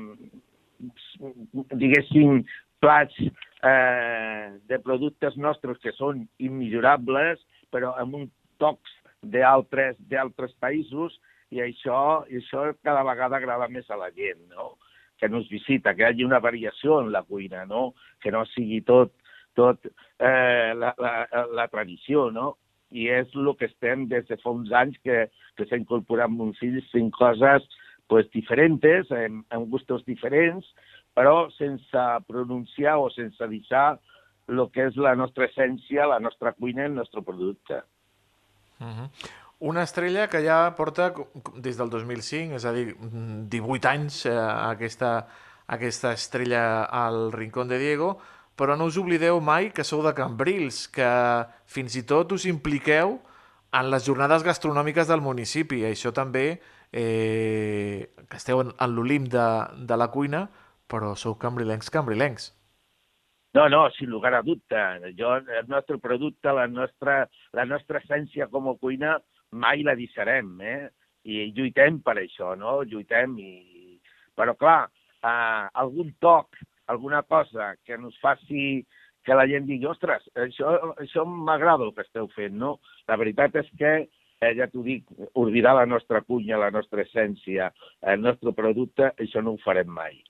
[1.75, 2.41] diguéssim,
[2.79, 11.19] plats eh, de productes nostres que són immillorables, però amb un tocs d'altres països
[11.51, 14.75] i això, i això cada vegada agrada més a la gent, no?
[15.19, 17.93] que nos visita, que hi hagi una variació en la cuina, no?
[18.23, 19.11] que no sigui tot,
[19.57, 21.13] tot eh, la, la,
[21.59, 22.53] la tradició, no?
[22.89, 26.47] I és el que estem des de fa uns anys que, que s'ha incorporat amb
[26.47, 27.67] uns fills fent coses
[28.09, 30.65] pues, diferents, amb, amb gustos diferents,
[31.13, 33.99] però sense pronunciar o sense deixar
[34.49, 37.83] el que és la nostra essència, la nostra cuina, el nostre producte.
[38.79, 39.09] Uh -huh.
[39.59, 41.09] Una estrella que ja porta
[41.59, 42.93] des del 2005, és a dir,
[43.51, 45.27] 18 anys, eh, aquesta,
[45.67, 48.13] aquesta estrella al Rincón de Diego,
[48.55, 51.09] però no us oblideu mai que sou de Cambrils, que
[51.67, 53.17] fins i tot us impliqueu
[53.75, 55.83] en les jornades gastronòmiques del municipi.
[55.87, 59.47] Això també, eh, que esteu en, en l'olim de,
[59.91, 60.45] de la cuina,
[60.87, 62.53] però sou cambrilencs, cambrilencs.
[63.53, 64.77] No, no, sin lugar a dubte.
[65.17, 69.17] Jo, el nostre producte, la nostra, la nostra essència com a cuina,
[69.51, 70.89] mai la deixarem, eh?
[71.29, 72.79] I lluitem per això, no?
[72.87, 73.51] Lluitem i...
[74.39, 74.87] Però, clar,
[75.23, 76.55] eh, algun toc,
[76.87, 78.85] alguna cosa que ens faci
[79.25, 82.77] que la gent digui, ostres, això, això m'agrada el que esteu fent, no?
[83.09, 83.91] La veritat és que,
[84.39, 85.05] eh, ja t'ho dic,
[85.37, 87.69] oblidar la nostra cunya, la nostra essència,
[88.13, 90.21] el nostre producte, això no ho farem mai.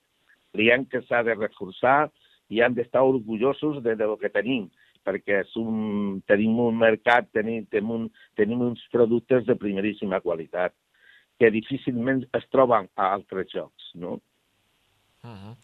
[0.52, 2.10] Creiem que s'ha de reforçar
[2.50, 4.66] i han d'estar orgullosos de, de lo que tenim,
[5.06, 10.74] perquè un, tenim un mercat, tenim, tenim, un, tenim uns productes de primeríssima qualitat
[11.40, 14.20] que difícilment es troben a altres jocs, no?
[15.24, 15.54] Uh -huh.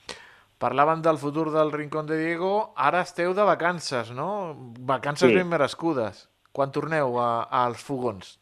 [0.58, 4.56] Parlàvem del futur del Rincón de Diego, ara esteu de vacances, no?
[4.80, 5.34] Vacances sí.
[5.36, 6.30] ben merescudes.
[6.52, 8.40] Quan torneu a, als fogons?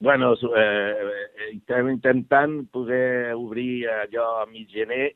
[0.00, 5.12] Bueno, eh, estem intentant poder obrir allò a mig gener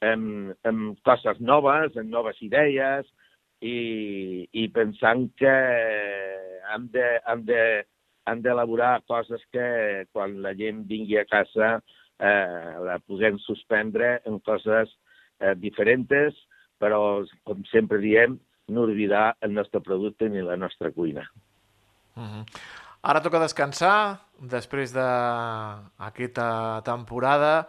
[0.00, 3.06] amb, amb coses noves, amb noves idees
[3.62, 5.54] i, i pensant que
[6.74, 7.62] hem de, hem de,
[8.28, 9.66] hem d'elaborar coses que
[10.12, 14.90] quan la gent vingui a casa eh, la puguem suspendre en coses
[15.40, 16.38] eh, diferents,
[16.82, 18.38] però, com sempre diem,
[18.72, 21.26] no oblidar el nostre producte ni la nostra cuina.
[22.16, 22.44] Uh -huh.
[23.02, 27.68] Ara toca descansar després d'aquesta temporada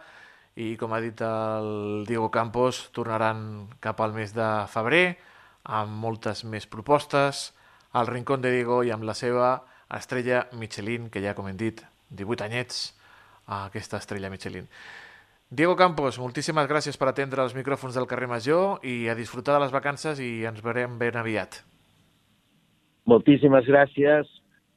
[0.54, 5.18] i com ha dit el Diego Campos, tornaran cap al mes de febrer
[5.64, 7.52] amb moltes més propostes
[7.92, 11.80] al Rincón de Diego i amb la seva estrella Michelin, que ja com hem dit,
[12.10, 12.84] 18 anyets
[13.46, 14.68] aquesta estrella Michelin.
[15.54, 19.64] Diego Campos, moltíssimes gràcies per atendre els micròfons del carrer Major i a disfrutar de
[19.66, 21.60] les vacances i ens veurem ben aviat.
[23.06, 24.30] Moltíssimes gràcies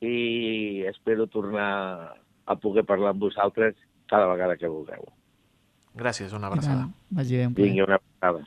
[0.03, 2.13] i espero tornar
[2.45, 3.75] a poder parlar amb vosaltres
[4.11, 5.07] cada vegada que vulgueu.
[5.97, 6.89] Gràcies, una abraçada.
[7.09, 8.45] Vagi bé, Vingui, una abraçada.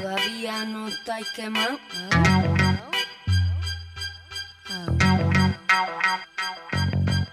[0.00, 1.78] Todavía no estáis quemados.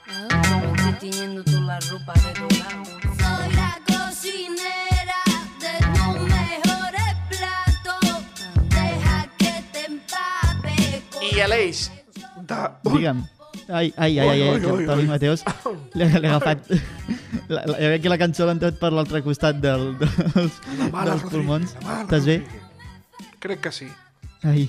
[0.08, 2.84] Como estoy tiñendo tú la ropa de tu lado.
[3.20, 5.22] Soy la cocinera
[5.60, 8.24] de tus mejores platos.
[8.70, 11.92] Deja que te empape I Aleix,
[12.42, 12.56] de...
[12.84, 13.39] Digue'm.
[13.70, 15.08] Ai, ai, ai, ai, ai, Toni ui.
[15.08, 15.44] Mateus
[15.94, 16.66] l'he l'he agafat.
[17.50, 19.96] La, la, jo crec que la cançó l'ha entrat per l'altre costat del,
[20.36, 20.60] dels,
[20.94, 21.74] mala, dels pulmons.
[22.04, 22.36] Estàs bé?
[23.42, 23.88] Crec que sí.
[24.46, 24.68] Ai,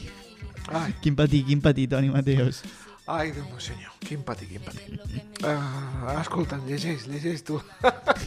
[0.70, 2.62] Ai, quin patí, quin patí, Toni Mateus.
[3.10, 4.84] Ai, Déu meu senyor, quin patí, quin patí.
[5.42, 7.58] Uh, escolta, llegeix, llegeix tu.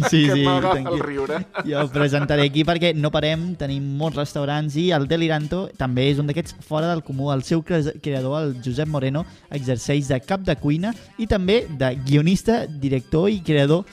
[0.09, 1.03] Sí, que sí, m'agafa el tranquil.
[1.07, 1.39] riure.
[1.67, 6.27] Jo presentaré aquí perquè no parem, tenim molts restaurants i el Deliranto també és un
[6.31, 7.31] d'aquests fora del comú.
[7.33, 11.93] El seu cre- creador, el Josep Moreno, exerceix de cap de cuina i també de
[12.05, 13.85] guionista, director i creador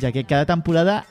[0.00, 1.04] ja que cada temporada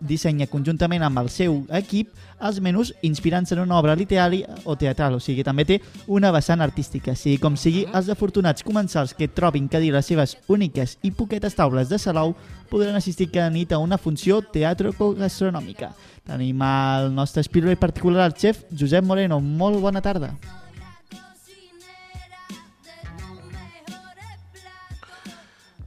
[0.00, 5.14] dissenya conjuntament amb el seu equip els menús inspirant-se en una obra literària o teatral,
[5.14, 5.78] o sigui, també té
[6.10, 7.14] una vessant artística.
[7.14, 11.54] Sigui com sigui, els afortunats comensals que trobin que dir les seves úniques i poquetes
[11.54, 12.34] taules de Salou
[12.70, 15.92] podran assistir cada nit a una funció teatro-gastronòmica.
[16.26, 19.40] Tenim el nostre espiritual particular, el xef Josep Moreno.
[19.40, 20.34] Molt bona tarda.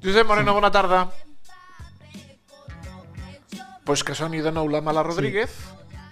[0.06, 1.25] Josep Moreno, bona tarda.
[3.86, 5.52] Pues que soni de nou la Mala Rodríguez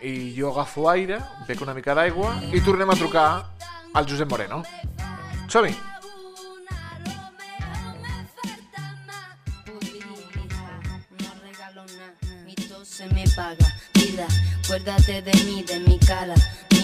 [0.06, 3.26] i jo agafo aire, bec una mica d'aigua i tornem a trucar
[3.98, 4.62] al Josep Moreno.
[5.50, 5.74] Som-hi!
[11.18, 13.66] No regalo nada, mi todo se me paga.
[13.96, 14.28] Vida,
[14.64, 16.36] acuérdate de mí, de mi cara.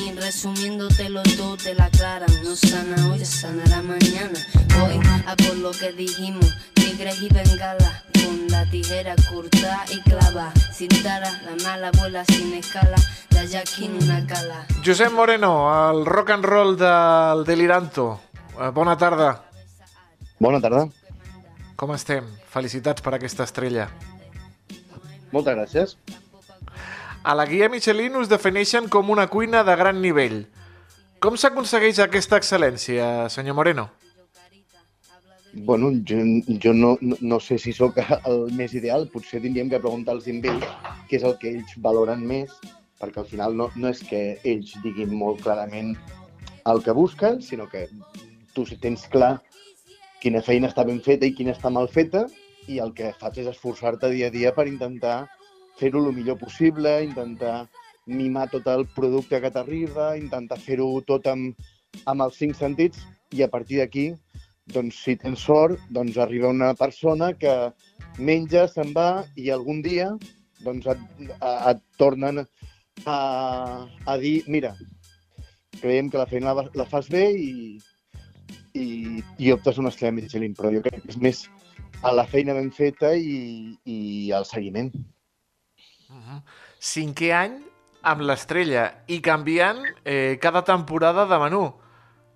[0.09, 2.29] Mi Resumiéndotelo todo te la aclaran.
[2.43, 4.39] No sana hoy, sanará mañana.
[4.81, 8.03] Hoy, a por lo que dijimos, tigres y bengala.
[8.13, 10.51] Con la tijera corta y clava.
[10.73, 12.97] Sin tara, la mala vuela sin escala.
[13.29, 14.65] De allá aquí en una cala.
[14.83, 18.19] Josep Moreno, el rock and roll del Deliranto.
[18.59, 19.43] Eh, Bona tarda.
[20.39, 20.87] Bona tarda.
[21.75, 22.25] Com estem?
[22.49, 23.89] Felicitats per aquesta estrella.
[25.31, 25.97] Moltes gràcies.
[27.29, 30.39] A la guia Michelin us defineixen com una cuina de gran nivell.
[31.21, 33.83] Com s'aconsegueix aquesta excel·lència, senyor Moreno?
[35.67, 36.23] Bueno, jo,
[36.63, 40.65] jo no, no, sé si sóc el més ideal, potser tindríem que preguntar als ells
[41.05, 42.49] què és el que ells valoren més,
[42.97, 45.93] perquè al final no, no és que ells diguin molt clarament
[46.65, 47.85] el que busquen, sinó que
[48.57, 49.35] tu si tens clar
[50.25, 52.25] quina feina està ben feta i quina està mal feta,
[52.65, 55.27] i el que faig és esforçar-te dia a dia per intentar
[55.79, 57.67] fer-ho el millor possible, intentar
[58.09, 61.55] mimar tot el producte que t'arriba, intentar fer-ho tot amb,
[62.09, 64.07] amb els cinc sentits, i a partir d'aquí
[64.73, 67.53] doncs si tens sort, doncs arriba una persona que
[68.17, 70.11] menja, se'n va i algun dia
[70.65, 71.01] doncs et,
[71.39, 72.41] a- et tornen
[73.05, 73.17] a,
[74.05, 74.73] a dir, mira,
[75.79, 77.79] creiem que la feina la, la fas bé i,
[78.75, 78.87] i,
[79.39, 81.45] i optes una estrella Michelin, però jo crec que és més
[82.03, 83.99] a la feina ben feta i, i
[84.35, 84.91] al seguiment.
[86.79, 87.59] Cinquè any
[88.09, 91.63] amb l'estrella i canviant eh, cada temporada de menú.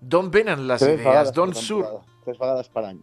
[0.00, 1.32] D'on venen les Tres idees?
[1.32, 2.04] D'on surt?
[2.24, 3.00] Tres vegades per any.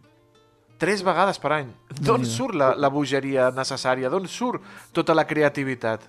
[0.82, 1.70] Tres vegades per any.
[2.00, 4.10] D'on surt la, la bogeria necessària?
[4.10, 4.62] D'on surt
[4.94, 6.06] tota la creativitat?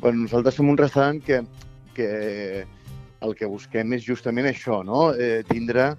[0.00, 1.42] Bueno, nosaltres som un restaurant que,
[1.94, 2.08] que
[3.20, 5.10] el que busquem és justament això, no?
[5.12, 5.92] Eh, tindre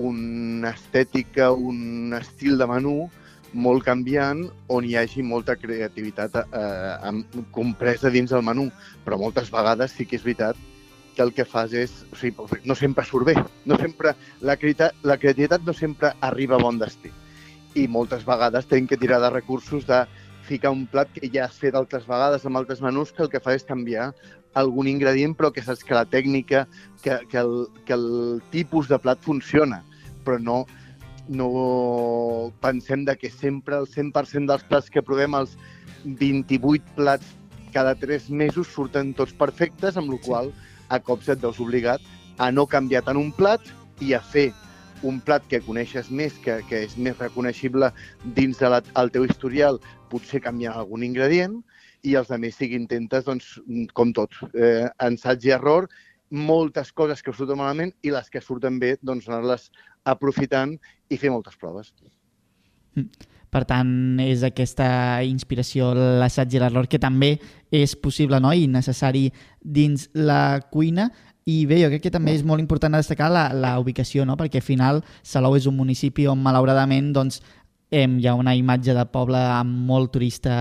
[0.00, 2.96] una estètica, un estil de menú
[3.54, 8.68] molt canviant on hi hagi molta creativitat eh, amb, compresa dins del menú.
[9.06, 10.58] Però moltes vegades sí que és veritat
[11.14, 12.02] que el que fas és...
[12.12, 13.36] O sigui, no sempre surt bé.
[13.64, 17.12] No sempre, la, creativitat, la creativitat no sempre arriba a bon destí.
[17.78, 20.04] I moltes vegades tenim que tirar de recursos de
[20.44, 23.40] ficar un plat que ja has fet altres vegades amb altres menús que el que
[23.40, 24.10] fa és canviar
[24.54, 26.66] algun ingredient però que saps que la tècnica,
[27.02, 29.82] que, que, el, que el tipus de plat funciona,
[30.24, 30.58] però no,
[31.28, 35.56] no pensem de que sempre el 100% dels plats que provem, els
[36.04, 37.32] 28 plats
[37.74, 40.52] cada 3 mesos surten tots perfectes, amb la qual
[40.88, 42.02] a cops et veus obligat
[42.38, 43.62] a no canviar tant un plat
[44.02, 44.52] i a fer
[45.04, 47.90] un plat que coneixes més, que, que és més reconeixible
[48.36, 51.60] dins del de teu historial, potser canviant algun ingredient,
[52.04, 53.54] i els altres sí que intentes, doncs,
[53.96, 55.88] com tot, eh, ensaig i error,
[56.34, 59.68] moltes coses que surten malament i les que surten bé, doncs anar-les
[60.04, 60.76] aprofitant
[61.10, 61.92] i fer moltes proves.
[63.54, 64.86] Per tant, és aquesta
[65.22, 67.36] inspiració, l'assaig i l'error, que també
[67.70, 68.50] és possible no?
[68.50, 69.28] i necessari
[69.62, 71.10] dins la cuina.
[71.46, 74.34] I bé, jo crec que també és molt important destacar la, la ubicació, no?
[74.40, 77.42] perquè al final Salou és un municipi on malauradament doncs,
[77.94, 80.54] em, hi ha una imatge de poble amb molt turista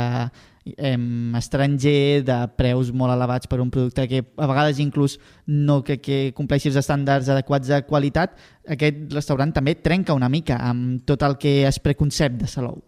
[0.77, 6.01] em, estranger, de preus molt elevats per un producte que a vegades inclús no crec
[6.05, 8.37] que compleixi els estàndards adequats de qualitat,
[8.77, 12.81] aquest restaurant també trenca una mica amb tot el que es preconcep de Salou.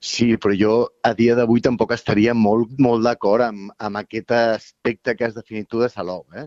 [0.00, 5.14] Sí, però jo a dia d'avui tampoc estaria molt, molt d'acord amb, amb aquest aspecte
[5.16, 6.26] que has definit tu de Salou.
[6.36, 6.46] Eh?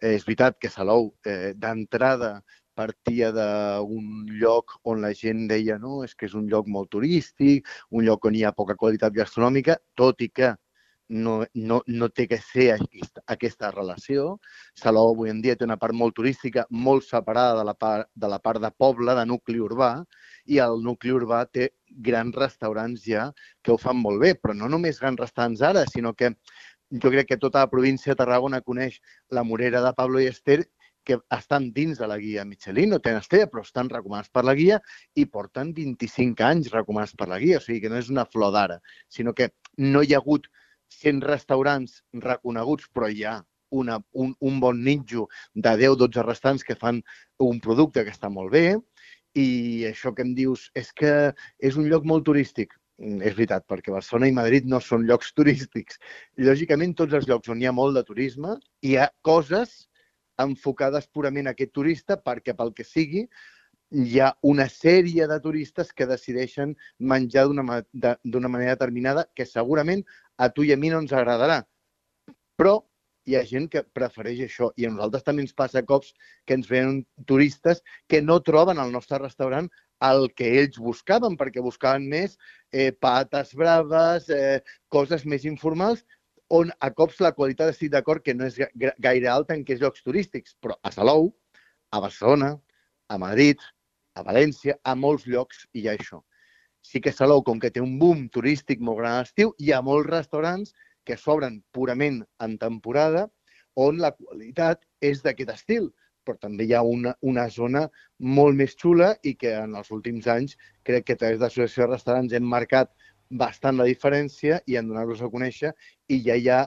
[0.00, 2.40] Eh, és veritat que Salou, eh, d'entrada,
[2.80, 7.68] partia d'un lloc on la gent deia no, és que és un lloc molt turístic,
[7.90, 10.54] un lloc on hi ha poca qualitat gastronòmica, tot i que
[11.10, 14.38] no, no, no té que ser aquesta, aquesta relació.
[14.78, 18.30] Salou avui en dia té una part molt turística, molt separada de la part de,
[18.30, 19.92] la part de poble, de nucli urbà,
[20.46, 21.72] i el nucli urbà té
[22.06, 23.28] grans restaurants ja
[23.62, 26.32] que ho fan molt bé, però no només grans restaurants ara, sinó que
[26.90, 30.62] jo crec que tota la província de Tarragona coneix la Morera de Pablo i Esther
[31.10, 34.54] que estan dins de la guia Michelin, no tenen estrella, però estan recomanats per la
[34.58, 34.80] guia
[35.18, 37.58] i porten 25 anys recomanats per la guia.
[37.58, 40.48] O sigui que no és una flor d'ara, sinó que no hi ha hagut
[41.00, 43.38] 100 restaurants reconeguts, però hi ha
[43.70, 47.02] una, un, un bon nitjo de 10-12 restaurants que fan
[47.38, 48.64] un producte que està molt bé
[49.38, 51.12] i això que em dius és que
[51.62, 52.74] és un lloc molt turístic.
[53.00, 56.00] Mm, És veritat, perquè Barcelona i Madrid no són llocs turístics.
[56.50, 59.86] Lògicament, tots els llocs on hi ha molt de turisme, hi ha coses
[60.44, 63.26] enfocades purament a aquest turista perquè, pel que sigui,
[63.90, 70.04] hi ha una sèrie de turistes que decideixen menjar d'una de- manera determinada que segurament
[70.38, 71.64] a tu i a mi no ens agradarà.
[72.56, 72.78] Però
[73.26, 76.14] hi ha gent que prefereix això i a nosaltres també ens passa cops
[76.46, 79.68] que ens venen turistes que no troben al nostre restaurant
[80.00, 82.38] el que ells buscaven, perquè buscaven més
[82.72, 86.06] eh, pates braves, eh, coses més informals,
[86.50, 89.82] on a cops la qualitat estic d'acord que no és ga- gaire alta en aquests
[89.84, 91.30] llocs turístics, però a Salou,
[91.90, 92.56] a Barcelona,
[93.08, 93.62] a Madrid,
[94.14, 96.20] a València, a molts llocs hi ha això.
[96.82, 99.82] Sí que Salou, com que té un boom turístic molt gran a l'estiu, hi ha
[99.82, 100.74] molts restaurants
[101.04, 103.28] que s'obren purament en temporada
[103.76, 105.90] on la qualitat és d'aquest estil,
[106.24, 107.86] però també hi ha una, una zona
[108.18, 111.86] molt més xula i que en els últims anys crec que a través de l'Associació
[111.86, 112.90] de Restaurants hem marcat
[113.30, 115.72] bastant la diferència i en donar-los a conèixer
[116.08, 116.60] i ja hi ha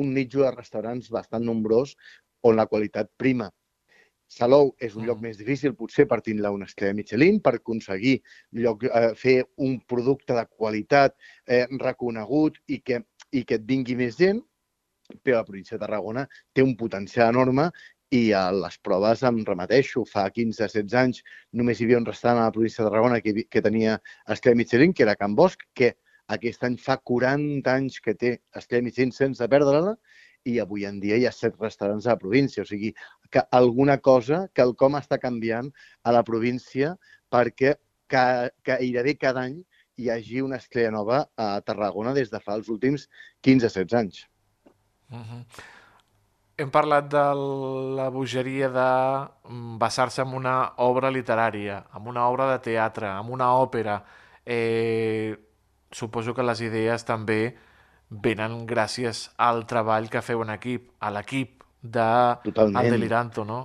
[0.00, 1.94] un nitjo de restaurants bastant nombrós
[2.44, 3.50] on la qualitat prima.
[4.28, 8.16] Salou és un lloc més difícil, potser partint-la una estrella Michelin, per aconseguir
[8.64, 11.14] lloc, eh, fer un producte de qualitat
[11.46, 13.00] eh, reconegut i que,
[13.30, 14.40] i que et vingui més gent,
[15.22, 17.68] però la província de Tarragona té un potencial enorme
[18.14, 20.04] i a les proves em remeteixo.
[20.06, 21.22] Fa 15-16 anys
[21.60, 23.98] només hi havia un restaurant a la província de Tarragona que, que tenia
[24.30, 25.94] estrella Michelin, que era Can Bosch, que
[26.36, 29.96] aquest any fa 40 anys que té estrella Michelin sense perdre-la
[30.48, 32.62] i avui en dia hi ha set restaurants a la província.
[32.62, 32.92] O sigui,
[33.32, 35.70] que alguna cosa, que el com està canviant
[36.04, 36.94] a la província
[37.32, 37.76] perquè
[38.12, 39.62] ca, gairebé cada any
[39.98, 43.08] hi hagi una estrella nova a Tarragona des de fa els últims
[43.46, 44.26] 15-16 anys.
[45.10, 45.42] Uh -huh.
[46.56, 47.22] Hem parlat de
[47.98, 48.90] la bogeria de
[49.50, 50.54] mm, basar-se en una
[50.86, 53.96] obra literària, en una obra de teatre, en una òpera.
[54.46, 55.34] Eh,
[55.90, 57.56] suposo que les idees també
[58.08, 62.08] venen gràcies al treball que feu en equip, a l'equip de
[62.44, 62.84] Totalment.
[62.84, 63.60] El Deliranto, no?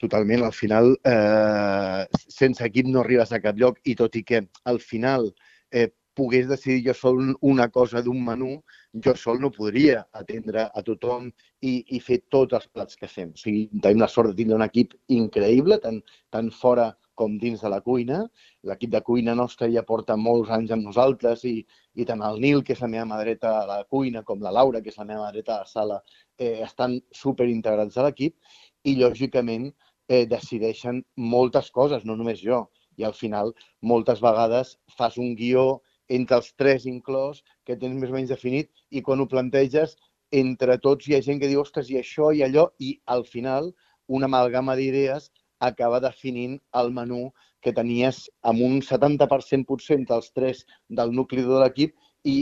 [0.00, 0.46] Totalment.
[0.48, 4.80] Al final, eh, sense equip no arribes a cap lloc i tot i que al
[4.80, 5.28] final
[5.70, 8.56] eh, pogués decidir jo sol una cosa d'un menú,
[9.04, 13.30] jo sol no podria atendre a tothom i, i fer tots els plats que fem.
[13.32, 16.02] O sigui, tenim la sort de tindre un equip increïble, tant,
[16.34, 18.22] tant fora com dins de la cuina.
[18.68, 21.54] L'equip de cuina nostra ja porta molts anys amb nosaltres i,
[21.94, 24.52] i tant el Nil, que és la meva mà dreta a la cuina, com la
[24.58, 26.02] Laura, que és la meva mà dreta a la sala,
[26.38, 28.36] eh, estan superintegrats a l'equip
[28.84, 29.70] i, lògicament,
[30.08, 32.66] eh, decideixen moltes coses, no només jo.
[33.00, 35.80] I al final, moltes vegades fas un guió
[36.16, 39.96] entre els tres inclòs que tens més o menys definit i quan ho planteges,
[40.32, 43.72] entre tots hi ha gent que diu, ostres, i això i allò, i al final
[44.08, 45.30] una amalgama d'idees
[45.62, 47.26] acaba definint el menú
[47.62, 50.64] que tenies amb un 70% potser entre els tres
[51.00, 51.94] del nucli de l'equip
[52.26, 52.38] i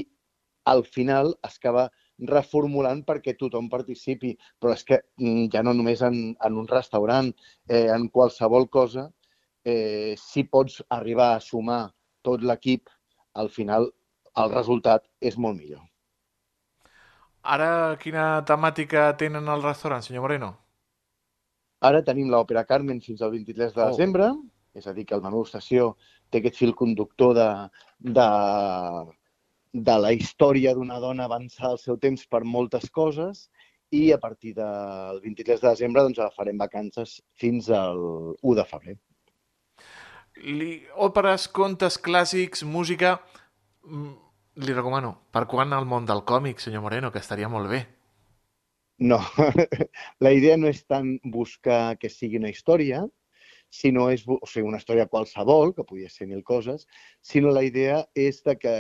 [0.73, 1.89] al final es acaba
[2.31, 4.35] reformulant perquè tothom participi.
[4.61, 7.31] Però és que mm, ja no només en, en un restaurant,
[7.69, 9.09] eh, en qualsevol cosa,
[9.65, 11.83] eh, si pots arribar a sumar
[12.25, 12.89] tot l'equip,
[13.35, 13.91] al final
[14.37, 15.83] el resultat és molt millor.
[17.43, 20.51] Ara, quina temàtica tenen al restaurant, senyor Moreno?
[21.81, 23.89] Ara tenim l'òpera Carmen fins al 23 de Oh.
[23.89, 24.29] desembre,
[24.75, 25.95] és a dir, que el menú estació
[26.31, 27.49] té aquest fil conductor de,
[28.19, 28.27] de,
[29.73, 33.49] de la història d'una dona avançada al seu temps per moltes coses
[33.91, 37.99] i a partir del 23 de desembre doncs, agafarem vacances fins al
[38.43, 38.97] 1 de febrer.
[40.45, 40.81] Li...
[40.97, 43.19] Òperes, contes clàssics, música...
[43.87, 44.13] mm,
[44.61, 45.15] Li recomano.
[45.33, 47.85] Per quan al món del còmic, senyor Moreno, que estaria molt bé.
[49.01, 49.19] No,
[50.25, 53.05] la idea no és tant buscar que sigui una història,
[53.71, 56.85] sinó és o sigui, una història qualsevol, que podia ser mil coses,
[57.23, 58.75] sinó la idea és de que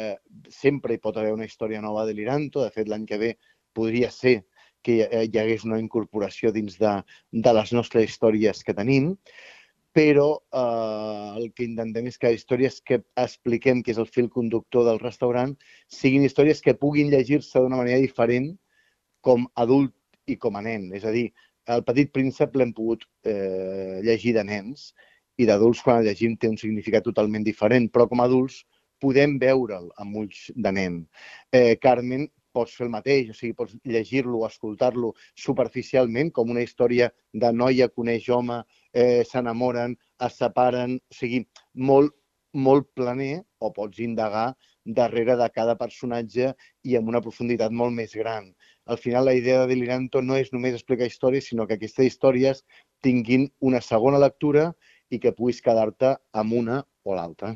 [0.52, 2.64] sempre hi pot haver una història nova de l'Iranto.
[2.66, 3.30] De fet, l'any que ve
[3.72, 4.40] podria ser
[4.82, 6.92] que hi hagués una incorporació dins de,
[7.32, 9.14] de les nostres històries que tenim,
[9.96, 14.86] però eh, el que intentem és que històries que expliquem, que és el fil conductor
[14.86, 15.56] del restaurant,
[15.90, 18.52] siguin històries que puguin llegir-se d'una manera diferent
[19.20, 19.94] com adult
[20.30, 20.90] i com a nen.
[20.94, 21.28] És a dir,
[21.70, 24.90] el Petit Príncep l'hem pogut eh, llegir de nens
[25.40, 28.62] i d'adults quan el llegim té un significat totalment diferent, però com a adults
[29.00, 31.00] podem veure'l amb ulls de nen.
[31.52, 36.64] Eh, Carmen pots fer el mateix, o sigui, pots llegir-lo o escoltar-lo superficialment, com una
[36.66, 39.96] història de noia coneix home, eh, s'enamoren,
[40.26, 41.44] es separen, o sigui,
[41.74, 42.14] molt,
[42.54, 44.50] molt planer, o pots indagar
[44.84, 48.48] darrere de cada personatge i amb una profunditat molt més gran.
[48.86, 52.64] Al final, la idea de Deliranto no és només explicar històries, sinó que aquestes històries
[53.04, 54.72] tinguin una segona lectura
[55.10, 57.54] i que puguis quedar-te amb una o l'altra.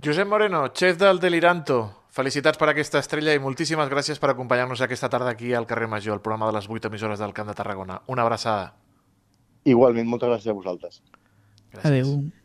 [0.00, 1.99] Josep Moreno, xef del Deliranto.
[2.10, 6.16] Felicitats per aquesta estrella i moltíssimes gràcies per acompanyar-nos aquesta tarda aquí al carrer Major,
[6.18, 8.00] el programa de les 8 emissores del Camp de Tarragona.
[8.10, 8.72] Una abraçada.
[9.64, 11.02] Igualment, moltes gràcies a vosaltres.
[11.70, 11.86] Gràcies.
[11.86, 12.39] Adéu.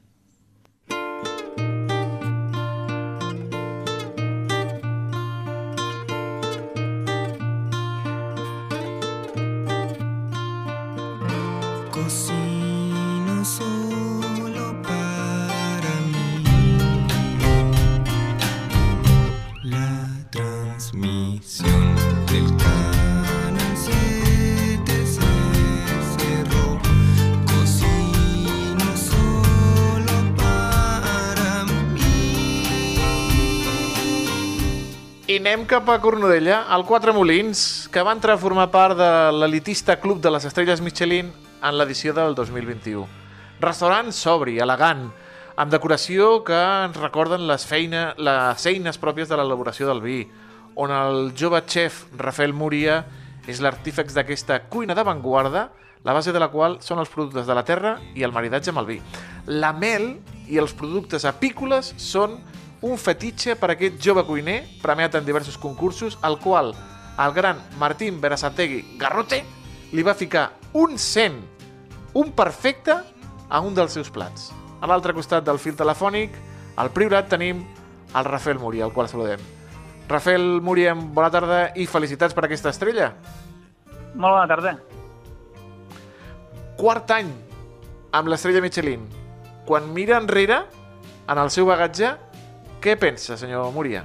[35.56, 39.96] Anem cap a Cornudella, al Quatre Molins, que va entrar a formar part de l'elitista
[40.04, 41.30] Club de les Estrelles Michelin
[41.64, 43.06] en l'edició del 2021.
[43.64, 45.06] Restaurant sobri, elegant,
[45.56, 50.18] amb decoració que ens recorden les, feina, les eines pròpies de l'elaboració del vi,
[50.76, 53.06] on el jove xef Rafael Múria
[53.48, 55.70] és l'artífex d'aquesta cuina d'avantguarda,
[56.04, 58.84] la base de la qual són els productes de la terra i el maridatge amb
[58.84, 59.00] el vi.
[59.48, 60.18] La mel
[60.52, 62.42] i els productes apícoles són
[62.86, 66.76] un fetitxe per a aquest jove cuiner premiat en diversos concursos, al qual
[67.18, 69.40] el gran Martín Berasategui Garrote
[69.96, 71.40] li va ficar un 100,
[72.14, 72.94] un perfecte,
[73.50, 74.52] a un dels seus plats.
[74.82, 76.36] A l'altre costat del fil telefònic,
[76.78, 77.64] al Priorat, tenim
[78.14, 79.42] el Rafael Múria, al qual saludem.
[80.10, 83.14] Rafael Múria, bona tarda i felicitats per aquesta estrella.
[84.14, 84.76] Molt bona tarda.
[86.78, 87.34] Quart any
[88.14, 89.10] amb l'estrella Michelin.
[89.66, 90.62] Quan mira enrere,
[91.26, 92.14] en el seu bagatge,
[92.86, 94.04] què pensa, senyor Múria?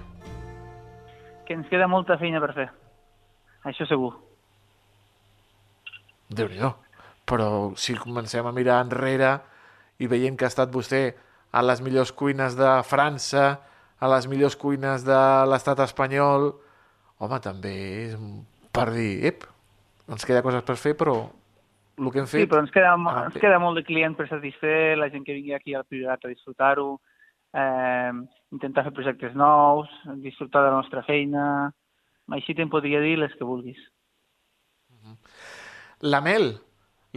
[1.44, 2.70] Que ens queda molta feina per fer.
[3.68, 4.14] Això segur.
[6.30, 6.60] déu nhi
[7.28, 9.38] Però si comencem a mirar enrere
[9.98, 11.12] i veient que ha estat vostè
[11.52, 13.60] a les millors cuines de França,
[14.00, 16.54] a les millors cuines de l'estat espanyol,
[17.18, 17.74] home, també
[18.06, 18.16] és
[18.72, 19.44] per dir, ep,
[20.08, 21.28] ens queda coses per fer, però
[21.98, 22.46] el que hem fet...
[22.46, 25.36] Sí, però ens queda, Ah, ens queda molt de client per satisfer, la gent que
[25.36, 26.94] vingui aquí al Priorat a disfrutar-ho,
[27.52, 29.90] eh, intentar fer projectes nous,
[30.24, 31.44] disfrutar de la nostra feina...
[32.30, 33.78] Així te'n podria dir les que vulguis.
[36.06, 36.52] La mel.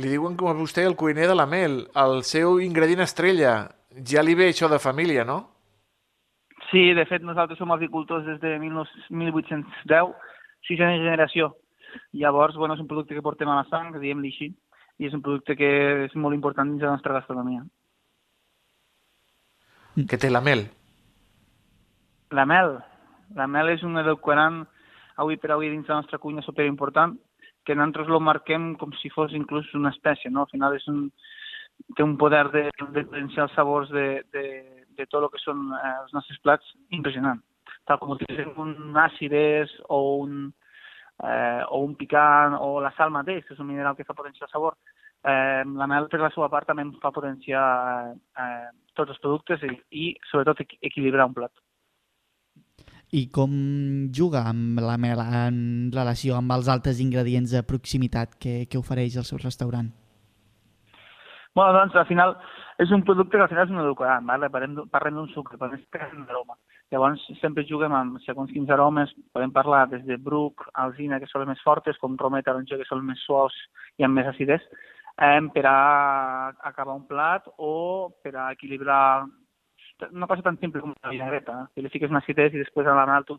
[0.01, 1.83] Li diuen com a vostè el cuiner de la mel.
[1.93, 3.51] El seu ingredient estrella.
[4.09, 5.37] Ja li ve això de família, no?
[6.71, 10.15] Sí, de fet, nosaltres som agricultors des de 19 1810,
[10.65, 11.51] sisena generació.
[12.17, 14.49] Llavors, bueno, és un producte que portem a la sang, diguem-li així,
[14.97, 15.69] i és un producte que
[16.07, 17.61] és molt important dins de la nostra gastronomia.
[20.09, 20.65] Que té la mel.
[22.33, 22.79] La mel.
[23.37, 24.63] La mel és un edulcorant
[25.21, 27.13] avui per avui dins la nostra cuina superimportant,
[27.63, 30.43] que nosaltres lo marquem com si fos inclús una espècie, no?
[30.43, 31.03] Al final és un,
[31.95, 32.63] té un poder de,
[32.95, 34.45] de potenciar els sabors de, de,
[34.97, 37.41] de tot el que són eh, els nostres plats impressionant.
[37.87, 40.47] Tal com utilitzem un àcides o un,
[41.21, 44.49] eh, o un picant o la sal mateix, que és un mineral que fa potenciar
[44.49, 44.79] el sabor,
[45.21, 47.67] eh, la mel per la seva part també fa potenciar
[48.17, 51.53] eh, tots els productes i, i sobretot equi- equilibrar un plat.
[53.13, 53.51] I com
[54.09, 55.57] juga amb la mel en
[55.93, 59.91] relació amb els altres ingredients de proximitat que, que ofereix el seu restaurant?
[61.53, 62.33] Bueno, doncs al final
[62.81, 64.49] és un producte que al final és un edulcorant, ¿vale?
[64.49, 66.57] parlem, d'un- sucre, però és un aroma.
[66.89, 71.41] Llavors sempre juguem amb segons quins aromes, podem parlar des de bruc, alzina, que són
[71.41, 73.53] les més fortes, com roma i taronja, que són més suaus
[73.97, 74.61] i amb més acidès,
[75.21, 79.25] eh, per a acabar un plat o per a equilibrar
[80.11, 81.67] una cosa tan simple com una vinagreta, eh?
[81.75, 83.37] que li fiques una acidès i després a la mel tu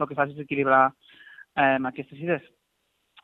[0.00, 0.86] el que fas és equilibrar
[1.56, 2.46] eh, aquesta acidès.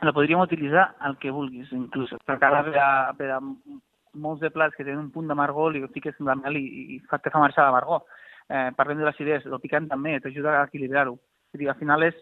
[0.05, 2.13] La podríem utilitzar el que vulguis, inclús.
[2.29, 5.83] Per cada per a, per a molts de plats que tenen un punt d'amargor, li
[5.95, 6.67] fiques la mel i,
[6.97, 8.05] i fa, te fa marxar l'amargor.
[8.47, 11.17] Eh, parlem de l'acidès, el picant també, t'ajuda a equilibrar-ho.
[11.57, 12.17] Al final és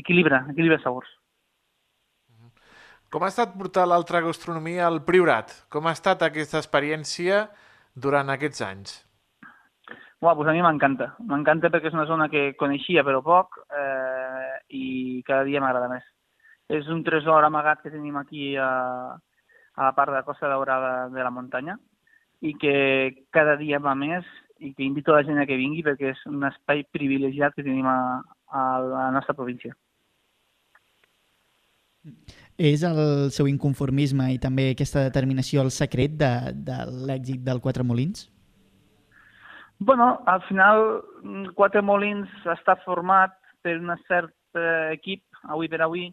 [0.00, 1.10] equilibra, equilibra sabors.
[3.08, 5.54] Com ha estat portar l'altra gastronomia al Priorat?
[5.72, 7.46] Com ha estat aquesta experiència
[7.94, 8.98] durant aquests anys?
[10.18, 11.12] Uau, doncs a mi m'encanta.
[11.30, 14.86] M'encanta perquè és una zona que coneixia però poc eh, i
[15.26, 16.06] cada dia m'agrada més.
[16.68, 18.70] És un tresor amagat que tenim aquí a,
[19.78, 21.78] a la part de la Costa Daurada de la muntanya
[22.42, 24.26] i que cada dia va més
[24.58, 27.62] i que invito a la gent a que vingui perquè és un espai privilegiat que
[27.62, 28.18] tenim a,
[28.50, 29.76] a la nostra província.
[32.58, 36.32] És el seu inconformisme i també aquesta determinació el secret de,
[36.66, 38.26] de l'èxit del Quatre Molins?
[39.80, 45.80] Bueno, al final, mm, Quatre Molins està format per un cert eh, equip, avui per
[45.84, 46.08] avui,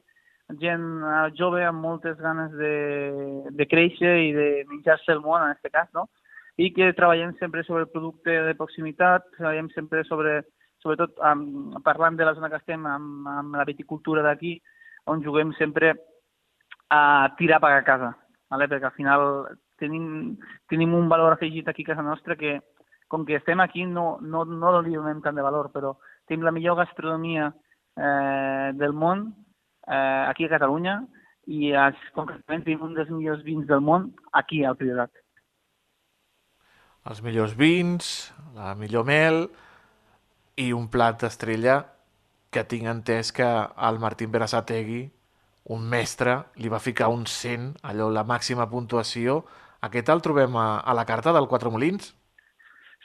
[0.62, 2.76] gent eh, jove amb moltes ganes de,
[3.50, 6.06] de créixer i de menjar-se el món, en aquest cas, no?
[6.62, 10.44] I que treballem sempre sobre el producte de proximitat, treballem sempre sobre,
[10.86, 14.60] sobretot amb, parlant de la zona que estem, amb, amb la viticultura d'aquí,
[15.10, 15.96] on juguem sempre
[16.94, 18.14] a tirar per a casa,
[18.54, 18.70] ¿vale?
[18.70, 19.26] perquè al final
[19.82, 20.38] tenim,
[20.70, 22.60] tenim un valor afegit aquí a casa nostra que,
[23.16, 25.96] com que estem aquí, no, no, no li donem tant de valor, però
[26.28, 27.48] tenim la millor gastronomia
[27.96, 29.30] eh, del món
[29.88, 31.00] eh, aquí a Catalunya
[31.48, 35.14] i es, concretament tenim un dels millors vins del món aquí al Priorat.
[37.06, 39.46] Els millors vins, la millor mel
[40.58, 41.84] i un plat estrella
[42.50, 43.46] que tinc entès que
[43.88, 45.04] el Martín Berasategui,
[45.76, 49.44] un mestre, li va ficar un 100, allò, la màxima puntuació.
[49.86, 52.14] Aquest el trobem a, a la carta del Quatre Molins?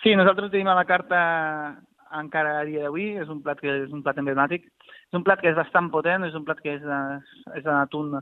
[0.02, 1.18] Sí, nosaltres tenim a la carta
[2.18, 4.64] encara a dia d'avui, és un plat que és un plat emblemàtic,
[5.10, 7.74] És un plat que és bastant potent, és un plat que és, eh, és en
[7.74, 8.12] atún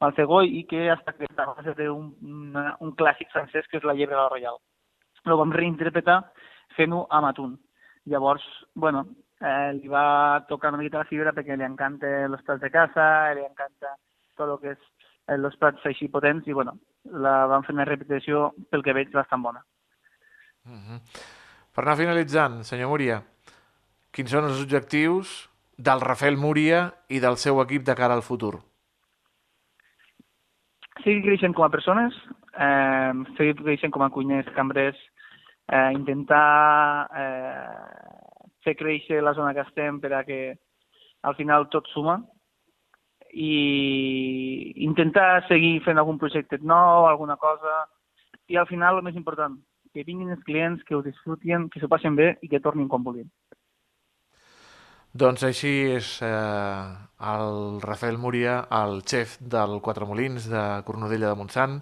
[0.00, 3.92] malcegoll i que està creat a base d'un una- un clàssic francès que és la
[3.92, 4.56] llebre a la royal.
[5.26, 6.24] Lo vam reinterpretar
[6.74, 7.58] fent-ho amb atún.
[8.06, 8.42] Llavors,
[8.74, 9.04] bueno,
[9.42, 13.34] eh, li va tocar una miqueta la fibra perquè li encanta els plats de casa,
[13.34, 13.94] li encanta
[14.34, 14.78] tot el que és
[15.28, 19.12] eh, els plats així potents i, bueno, la vam fer una repetició, pel que veig,
[19.12, 19.62] bastant bona.
[20.68, 21.02] Mhm.
[21.74, 23.22] Per anar finalitzant, senyor Múria,
[24.12, 28.58] quins són els objectius del Rafael Múria i del seu equip de cara al futur?
[31.04, 32.14] seguir creixent com a persones,
[32.58, 34.98] eh, seguir creixent com a cuiners, cambrers,
[35.68, 40.56] eh, intentar eh, fer créixer la zona que estem per a que
[41.22, 42.18] al final tot suma
[43.32, 47.84] i intentar seguir fent algun projecte nou, alguna cosa,
[48.48, 49.58] i al final el més important,
[49.92, 53.04] que vinguin els clients, que ho disfrutin, que s'ho passen bé i que tornin quan
[53.06, 53.30] vulguin.
[55.18, 56.82] Doncs així és eh,
[57.32, 61.80] el Rafael Múria, el xef del Quatre Molins de Cornudella de Montsant,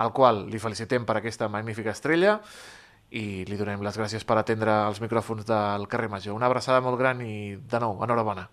[0.00, 2.38] al qual li felicitem per aquesta magnífica estrella
[3.14, 6.34] i li donem les gràcies per atendre els micròfons del carrer Major.
[6.34, 8.48] Una abraçada molt gran i, de nou, enhorabona.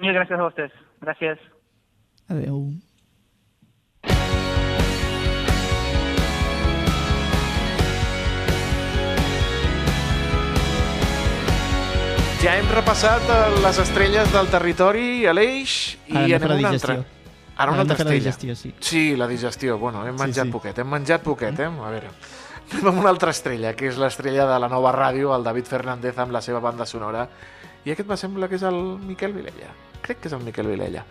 [0.00, 0.82] Mil gràcies a vostès.
[1.02, 1.42] Gràcies.
[2.32, 2.62] Adeu.
[12.42, 16.96] Ja hem repassat eh, les estrelles del territori, Aleix, i Ara anem a una altra.
[16.96, 17.14] Ara
[17.56, 18.18] Ara una de altra estrella.
[18.20, 18.74] digestió, sí.
[18.80, 19.78] Sí, la digestió.
[19.78, 20.52] Bueno, hem Sí, menjat sí.
[20.52, 21.66] poquet, hem menjat poquet, eh?
[21.70, 22.10] A veure,
[22.72, 26.18] anem amb una altra estrella, que és l'estrella de la nova ràdio, el David Fernández
[26.18, 27.26] amb la seva banda sonora.
[27.86, 28.76] I aquest me sembla que és el
[29.06, 29.72] Miquel Vilella.
[30.02, 31.04] Crec que és el Miquel Vilella.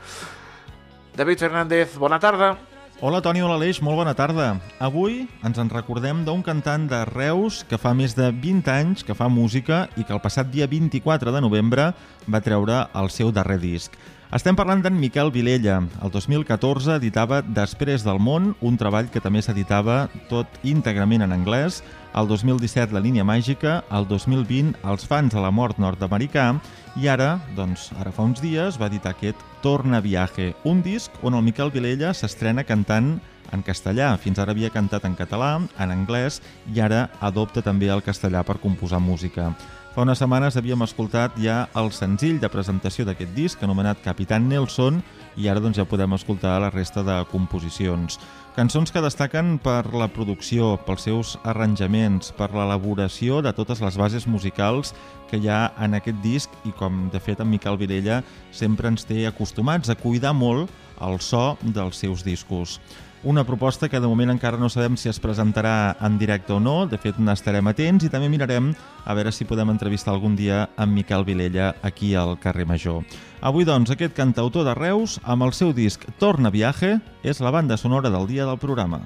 [1.15, 2.53] David Fernández, bona tarda.
[3.01, 4.53] Hola Toni, hola Aleix, molt bona tarda.
[4.79, 9.11] Avui ens en recordem d'un cantant de Reus que fa més de 20 anys que
[9.11, 11.89] fa música i que el passat dia 24 de novembre
[12.31, 13.99] va treure el seu darrer disc.
[14.31, 15.81] Estem parlant d'en Miquel Vilella.
[15.99, 21.83] El 2014 editava Després del món, un treball que també s'editava tot íntegrament en anglès,
[22.15, 26.47] el 2017 La línia màgica, el 2020 Els fans de la mort nord-americà
[26.95, 31.35] i ara, doncs, ara fa uns dies, va editar aquest Torna Viaje, un disc on
[31.35, 33.17] el Miquel Vilella s'estrena cantant
[33.53, 34.13] en castellà.
[34.17, 36.41] Fins ara havia cantat en català, en anglès
[36.73, 39.51] i ara adopta també el castellà per composar música.
[39.95, 44.97] Fa unes setmanes havíem escoltat ja el senzill de presentació d'aquest disc anomenat Capitán Nelson
[45.39, 48.17] i ara doncs ja podem escoltar la resta de composicions.
[48.57, 54.27] Cançons que destaquen per la producció, pels seus arranjaments, per l'elaboració de totes les bases
[54.27, 54.91] musicals
[55.31, 58.19] que hi ha en aquest disc i com de fet en Miquel Vilella
[58.51, 60.75] sempre ens té acostumats a cuidar molt
[61.07, 62.81] el so dels seus discos.
[63.25, 66.75] Una proposta que de moment encara no sabem si es presentarà en directe o no,
[66.85, 68.67] de fet n'estarem atents i també mirarem
[69.01, 73.01] a veure si podem entrevistar algun dia amb Miquel Vilella aquí al carrer Major.
[73.41, 77.81] Avui, doncs, aquest cantautor de Reus, amb el seu disc Torna Viaje, és la banda
[77.81, 79.01] sonora del dia del programa.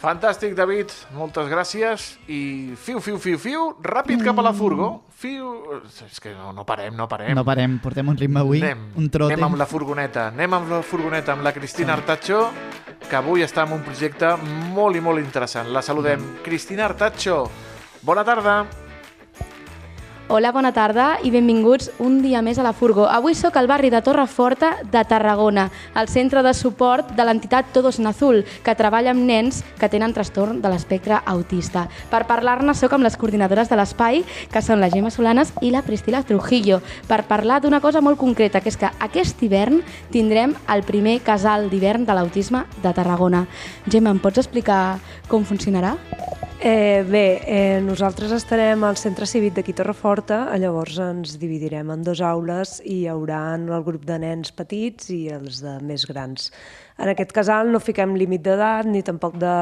[0.00, 2.14] Fantàstic, David, moltes gràcies.
[2.28, 4.88] I fiu, fiu, fiu, fiu, ràpid cap a la furgo.
[5.14, 5.80] Fiu...
[6.06, 7.32] És que no, no parem, no parem.
[7.36, 9.32] No parem, portem un ritme avui, Anem, un trote.
[9.32, 10.28] anem amb la furgoneta.
[10.32, 12.48] Anem amb la furgoneta amb la Cristina Artacho,
[13.08, 14.34] que avui està en un projecte
[14.74, 15.70] molt i molt interessant.
[15.72, 16.40] La saludem.
[16.44, 17.44] Cristina Artacho,
[18.02, 18.64] bona tarda.
[20.26, 23.04] Hola, bona tarda i benvinguts un dia més a la Furgo.
[23.12, 27.98] Avui sóc al barri de Torreforta de Tarragona, al centre de suport de l'entitat Todos
[28.00, 31.90] en Azul, que treballa amb nens que tenen trastorn de l'espectre autista.
[32.08, 35.84] Per parlar-ne sóc amb les coordinadores de l'espai, que són la Gemma Solanes i la
[35.84, 40.86] Priscila Trujillo, per parlar d'una cosa molt concreta, que és que aquest hivern tindrem el
[40.88, 43.44] primer casal d'hivern de l'autisme de Tarragona.
[43.92, 45.98] Gemma, em pots explicar com funcionarà?
[46.66, 50.13] Eh, bé, eh, nosaltres estarem al centre cívic d'aquí Torreforta,
[50.60, 55.28] llavors ens dividirem en dues aules i hi haurà el grup de nens petits i
[55.34, 56.50] els de més grans.
[56.98, 59.54] En aquest casal no fiquem límit d'edat ni tampoc de,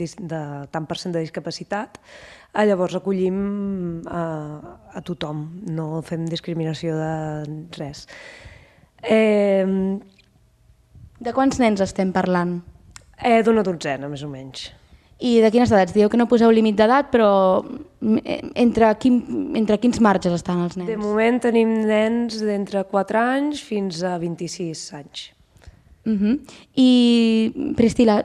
[0.00, 0.40] dis- de
[0.72, 1.98] tant per cent de discapacitat,
[2.54, 4.24] eh, llavors acollim a,
[4.96, 7.12] a tothom, no fem discriminació de
[7.76, 8.06] res.
[9.02, 9.66] Eh,
[11.20, 12.62] De quants nens estem parlant?
[13.20, 14.70] eh, D'una dotzena, més o menys.
[15.20, 15.92] I de quines edats?
[15.92, 19.18] Dieu que no poseu límit d'edat, però mm, eh, entre, quin,
[19.58, 20.88] entre quins marges estan els nens?
[20.88, 25.26] De moment tenim nens d'entre 4 anys fins a 26 anys.
[26.06, 26.38] Uh -huh.
[26.74, 28.24] I, Priscila,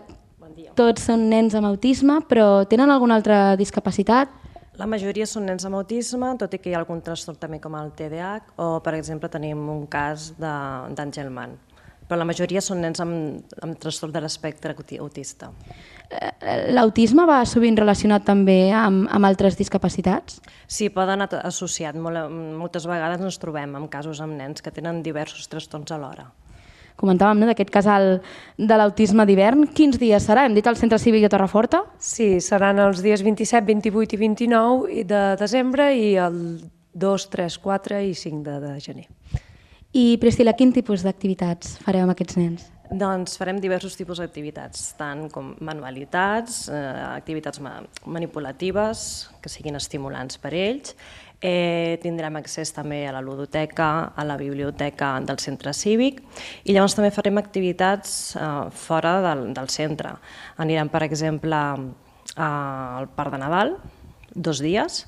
[0.76, 4.30] tots són nens amb autisme, però tenen alguna altra discapacitat?
[4.78, 7.76] La majoria són nens amb autisme, tot i que hi ha algun trastorn també com
[7.76, 11.58] el TDAH, o per exemple tenim un cas de- d'Angelman.
[12.08, 15.52] però la majoria són nens amb, amb trastorn de l'espectre auti- autista.
[16.76, 20.40] L'autisme va sovint relacionat també amb, amb altres discapacitats?
[20.68, 21.96] Sí, poden at- associat.
[21.98, 26.30] Molt, moltes vegades ens trobem amb casos amb nens que tenen diversos trastorns alhora.
[26.96, 28.06] Comentàvem no, d'aquest casal
[28.56, 29.66] de l'autisme d'hivern.
[29.76, 30.46] Quins dies serà?
[30.48, 31.82] Hem dit al Centre Cívic de Torreforta?
[32.00, 36.38] Sí, seran els dies 27, 28 i 29 i de desembre i el
[36.96, 39.10] 2, 3, 4 i 5 de, de gener.
[39.92, 42.72] I, Priscila, quin tipus d'activitats fareu amb aquests nens?
[42.92, 46.80] Doncs farem diversos tipus d'activitats, tant com manualitats, eh,
[47.16, 50.96] activitats ma manipulatives, que siguin estimulants per ells.
[51.42, 56.22] Eh, tindrem accés també a la ludoteca, a la biblioteca del centre cívic
[56.64, 60.16] i llavors també farem activitats eh, fora del, del centre.
[60.58, 61.58] Anirem, per exemple,
[62.36, 63.76] al Parc de Nadal,
[64.34, 65.04] dos dies,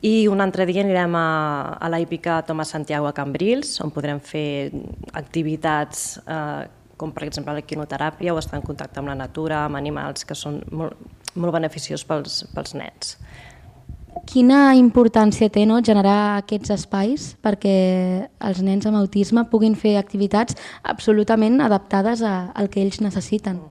[0.00, 1.28] i un altre dia anirem a,
[1.74, 4.70] a la hípica Tomàs Santiago a Cambrils, on podrem fer
[5.18, 6.66] activitats eh,
[6.98, 10.60] com per exemple l'equinoteràpia o estar en contacte amb la natura, amb animals que són
[10.70, 10.98] molt,
[11.38, 13.16] molt beneficiosos pels, pels nens.
[14.28, 17.74] Quina importància té no, generar aquests espais perquè
[18.44, 23.62] els nens amb autisme puguin fer activitats absolutament adaptades a, al que ells necessiten?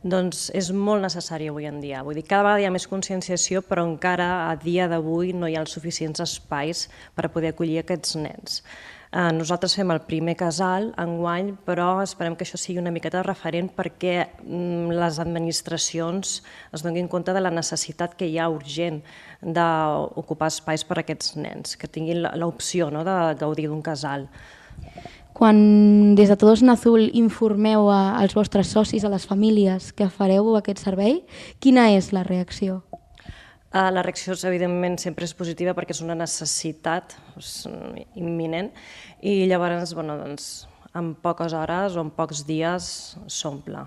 [0.00, 2.00] Doncs és molt necessari avui en dia.
[2.02, 5.58] Vull dir, cada vegada hi ha més conscienciació, però encara a dia d'avui no hi
[5.58, 8.62] ha els suficients espais per poder acollir aquests nens.
[9.10, 13.72] Eh, nosaltres fem el primer casal enguany, però esperem que això sigui una miqueta referent
[13.74, 16.36] perquè mm, les administracions
[16.70, 19.00] es donin compte de la necessitat que hi ha urgent
[19.42, 24.28] d'ocupar espais per a aquests nens, que tinguin l'opció no, de gaudir d'un casal.
[25.34, 30.54] Quan des de Todos en Azul informeu als vostres socis, a les famílies que fareu
[30.54, 31.24] aquest servei,
[31.58, 32.84] quina és la reacció?
[33.70, 37.52] Uh, la reacció, evidentment, sempre és positiva perquè és una necessitat és,
[38.18, 38.72] imminent
[39.22, 40.48] i llavors, bueno, doncs,
[40.98, 42.88] en poques hores o en pocs dies
[43.30, 43.84] s'omple.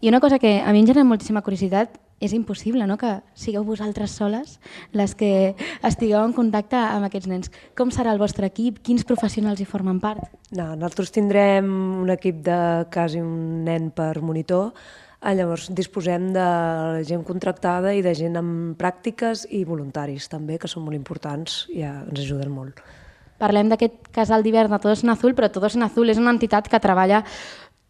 [0.00, 2.96] I una cosa que a mi em genera moltíssima curiositat és impossible no?
[2.98, 4.58] que sigueu vosaltres soles
[4.92, 5.54] les que
[5.86, 7.50] estigueu en contacte amb aquests nens.
[7.78, 8.80] Com serà el vostre equip?
[8.82, 10.26] Quins professionals hi formen part?
[10.50, 11.70] No, nosaltres tindrem
[12.02, 12.58] un equip de
[12.94, 16.48] quasi un nen per monitor, eh, llavors disposem de
[17.08, 21.80] gent contractada i de gent amb pràctiques i voluntaris també, que són molt importants i
[21.80, 22.82] ja ens ajuden molt.
[23.40, 26.68] Parlem d'aquest casal d'hivern de Todos en Azul, però Todos en Azul és una entitat
[26.68, 27.24] que treballa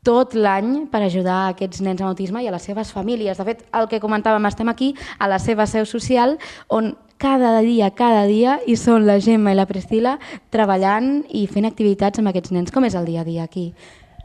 [0.05, 3.41] tot l'any per ajudar aquests nens amb autisme i a les seves famílies.
[3.41, 6.37] De fet, el que comentàvem, estem aquí a la seva seu social
[6.69, 10.19] on cada dia, cada dia, hi són la Gemma i la Priscila
[10.53, 12.75] treballant i fent activitats amb aquests nens.
[12.75, 13.71] Com és el dia a dia aquí?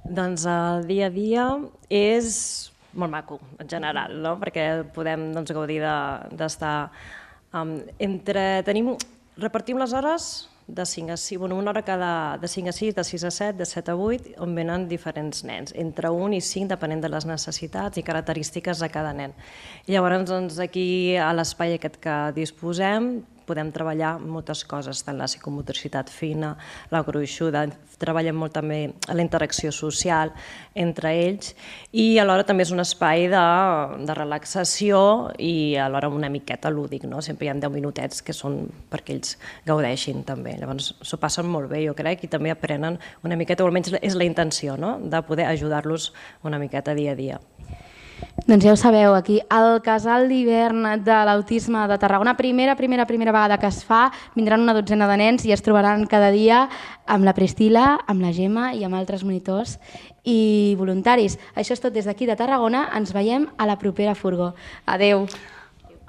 [0.04, 1.46] Doncs el dia a dia
[1.90, 4.38] és molt maco, en general, no?
[4.42, 6.92] perquè podem doncs, gaudir de- d'estar...
[7.50, 8.92] Um, entre, tenim,
[9.42, 12.96] repartim les hores de 5 a 6, bueno, una hora cada, de 5 a 6,
[12.96, 16.42] de 6 a 7, de 7 a 8, on venen diferents nens, entre 1 i
[16.46, 19.34] 5, depenent de les necessitats i característiques de cada nen.
[19.90, 23.16] Llavors, doncs, aquí, a l'espai aquest que disposem,
[23.50, 26.54] podem treballar moltes coses, tant la psicomotricitat fina,
[26.94, 27.66] la gruixuda,
[28.00, 28.80] treballem molt també
[29.10, 30.32] la interacció social
[30.80, 31.54] entre ells
[31.92, 33.44] i alhora també és un espai de,
[34.08, 35.02] de relaxació
[35.36, 37.24] i alhora una miqueta lúdic, no?
[37.26, 39.36] sempre hi ha 10 minutets que són perquè ells
[39.68, 43.70] gaudeixin també, llavors s'ho passen molt bé jo crec i també aprenen una miqueta, o
[43.70, 44.98] almenys és la intenció, no?
[45.04, 46.14] de poder ajudar-los
[46.48, 47.40] una miqueta dia a dia.
[48.50, 53.32] Doncs ja ho sabeu, aquí al casal d'hivern de l'autisme de Tarragona, primera, primera, primera
[53.32, 56.64] vegada que es fa, vindran una dotzena de nens i es trobaran cada dia
[57.06, 59.78] amb la Priscila, amb la Gemma i amb altres monitors
[60.26, 61.38] i voluntaris.
[61.54, 64.56] Això és tot des d'aquí de Tarragona, ens veiem a la propera furgó.
[64.86, 65.28] Adeu.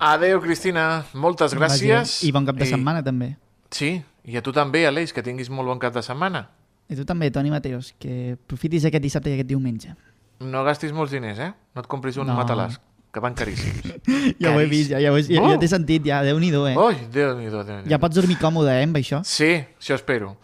[0.00, 1.04] Adeu, Cristina.
[1.12, 2.22] Moltes gràcies.
[2.24, 3.34] I bon cap de setmana, també.
[3.70, 6.46] Sí, i a tu també, Aleix, que tinguis molt bon cap de setmana.
[6.88, 9.92] I tu també, Toni Mateos, que aprofitis aquest dissabte i aquest diumenge.
[10.41, 11.51] No gastis molts diners, eh?
[11.74, 12.34] No et compris un No.
[12.38, 12.78] matalàs,
[13.12, 13.82] que van caríssims.
[14.41, 16.76] Ja ho he vist, ja, ja, ho he, ja, ja t'he sentit, ja, Déu-n'hi-do, eh?
[16.80, 19.20] Ui, Déu-n'hi-do, déu Ja pots dormir còmode, eh, amb això?
[19.24, 20.36] Sí, això espero.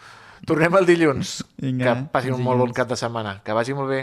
[0.46, 1.40] Tornem el dilluns.
[1.58, 3.40] Vinga, que passin un molt bon cap de setmana.
[3.42, 4.02] Que vagi molt bé.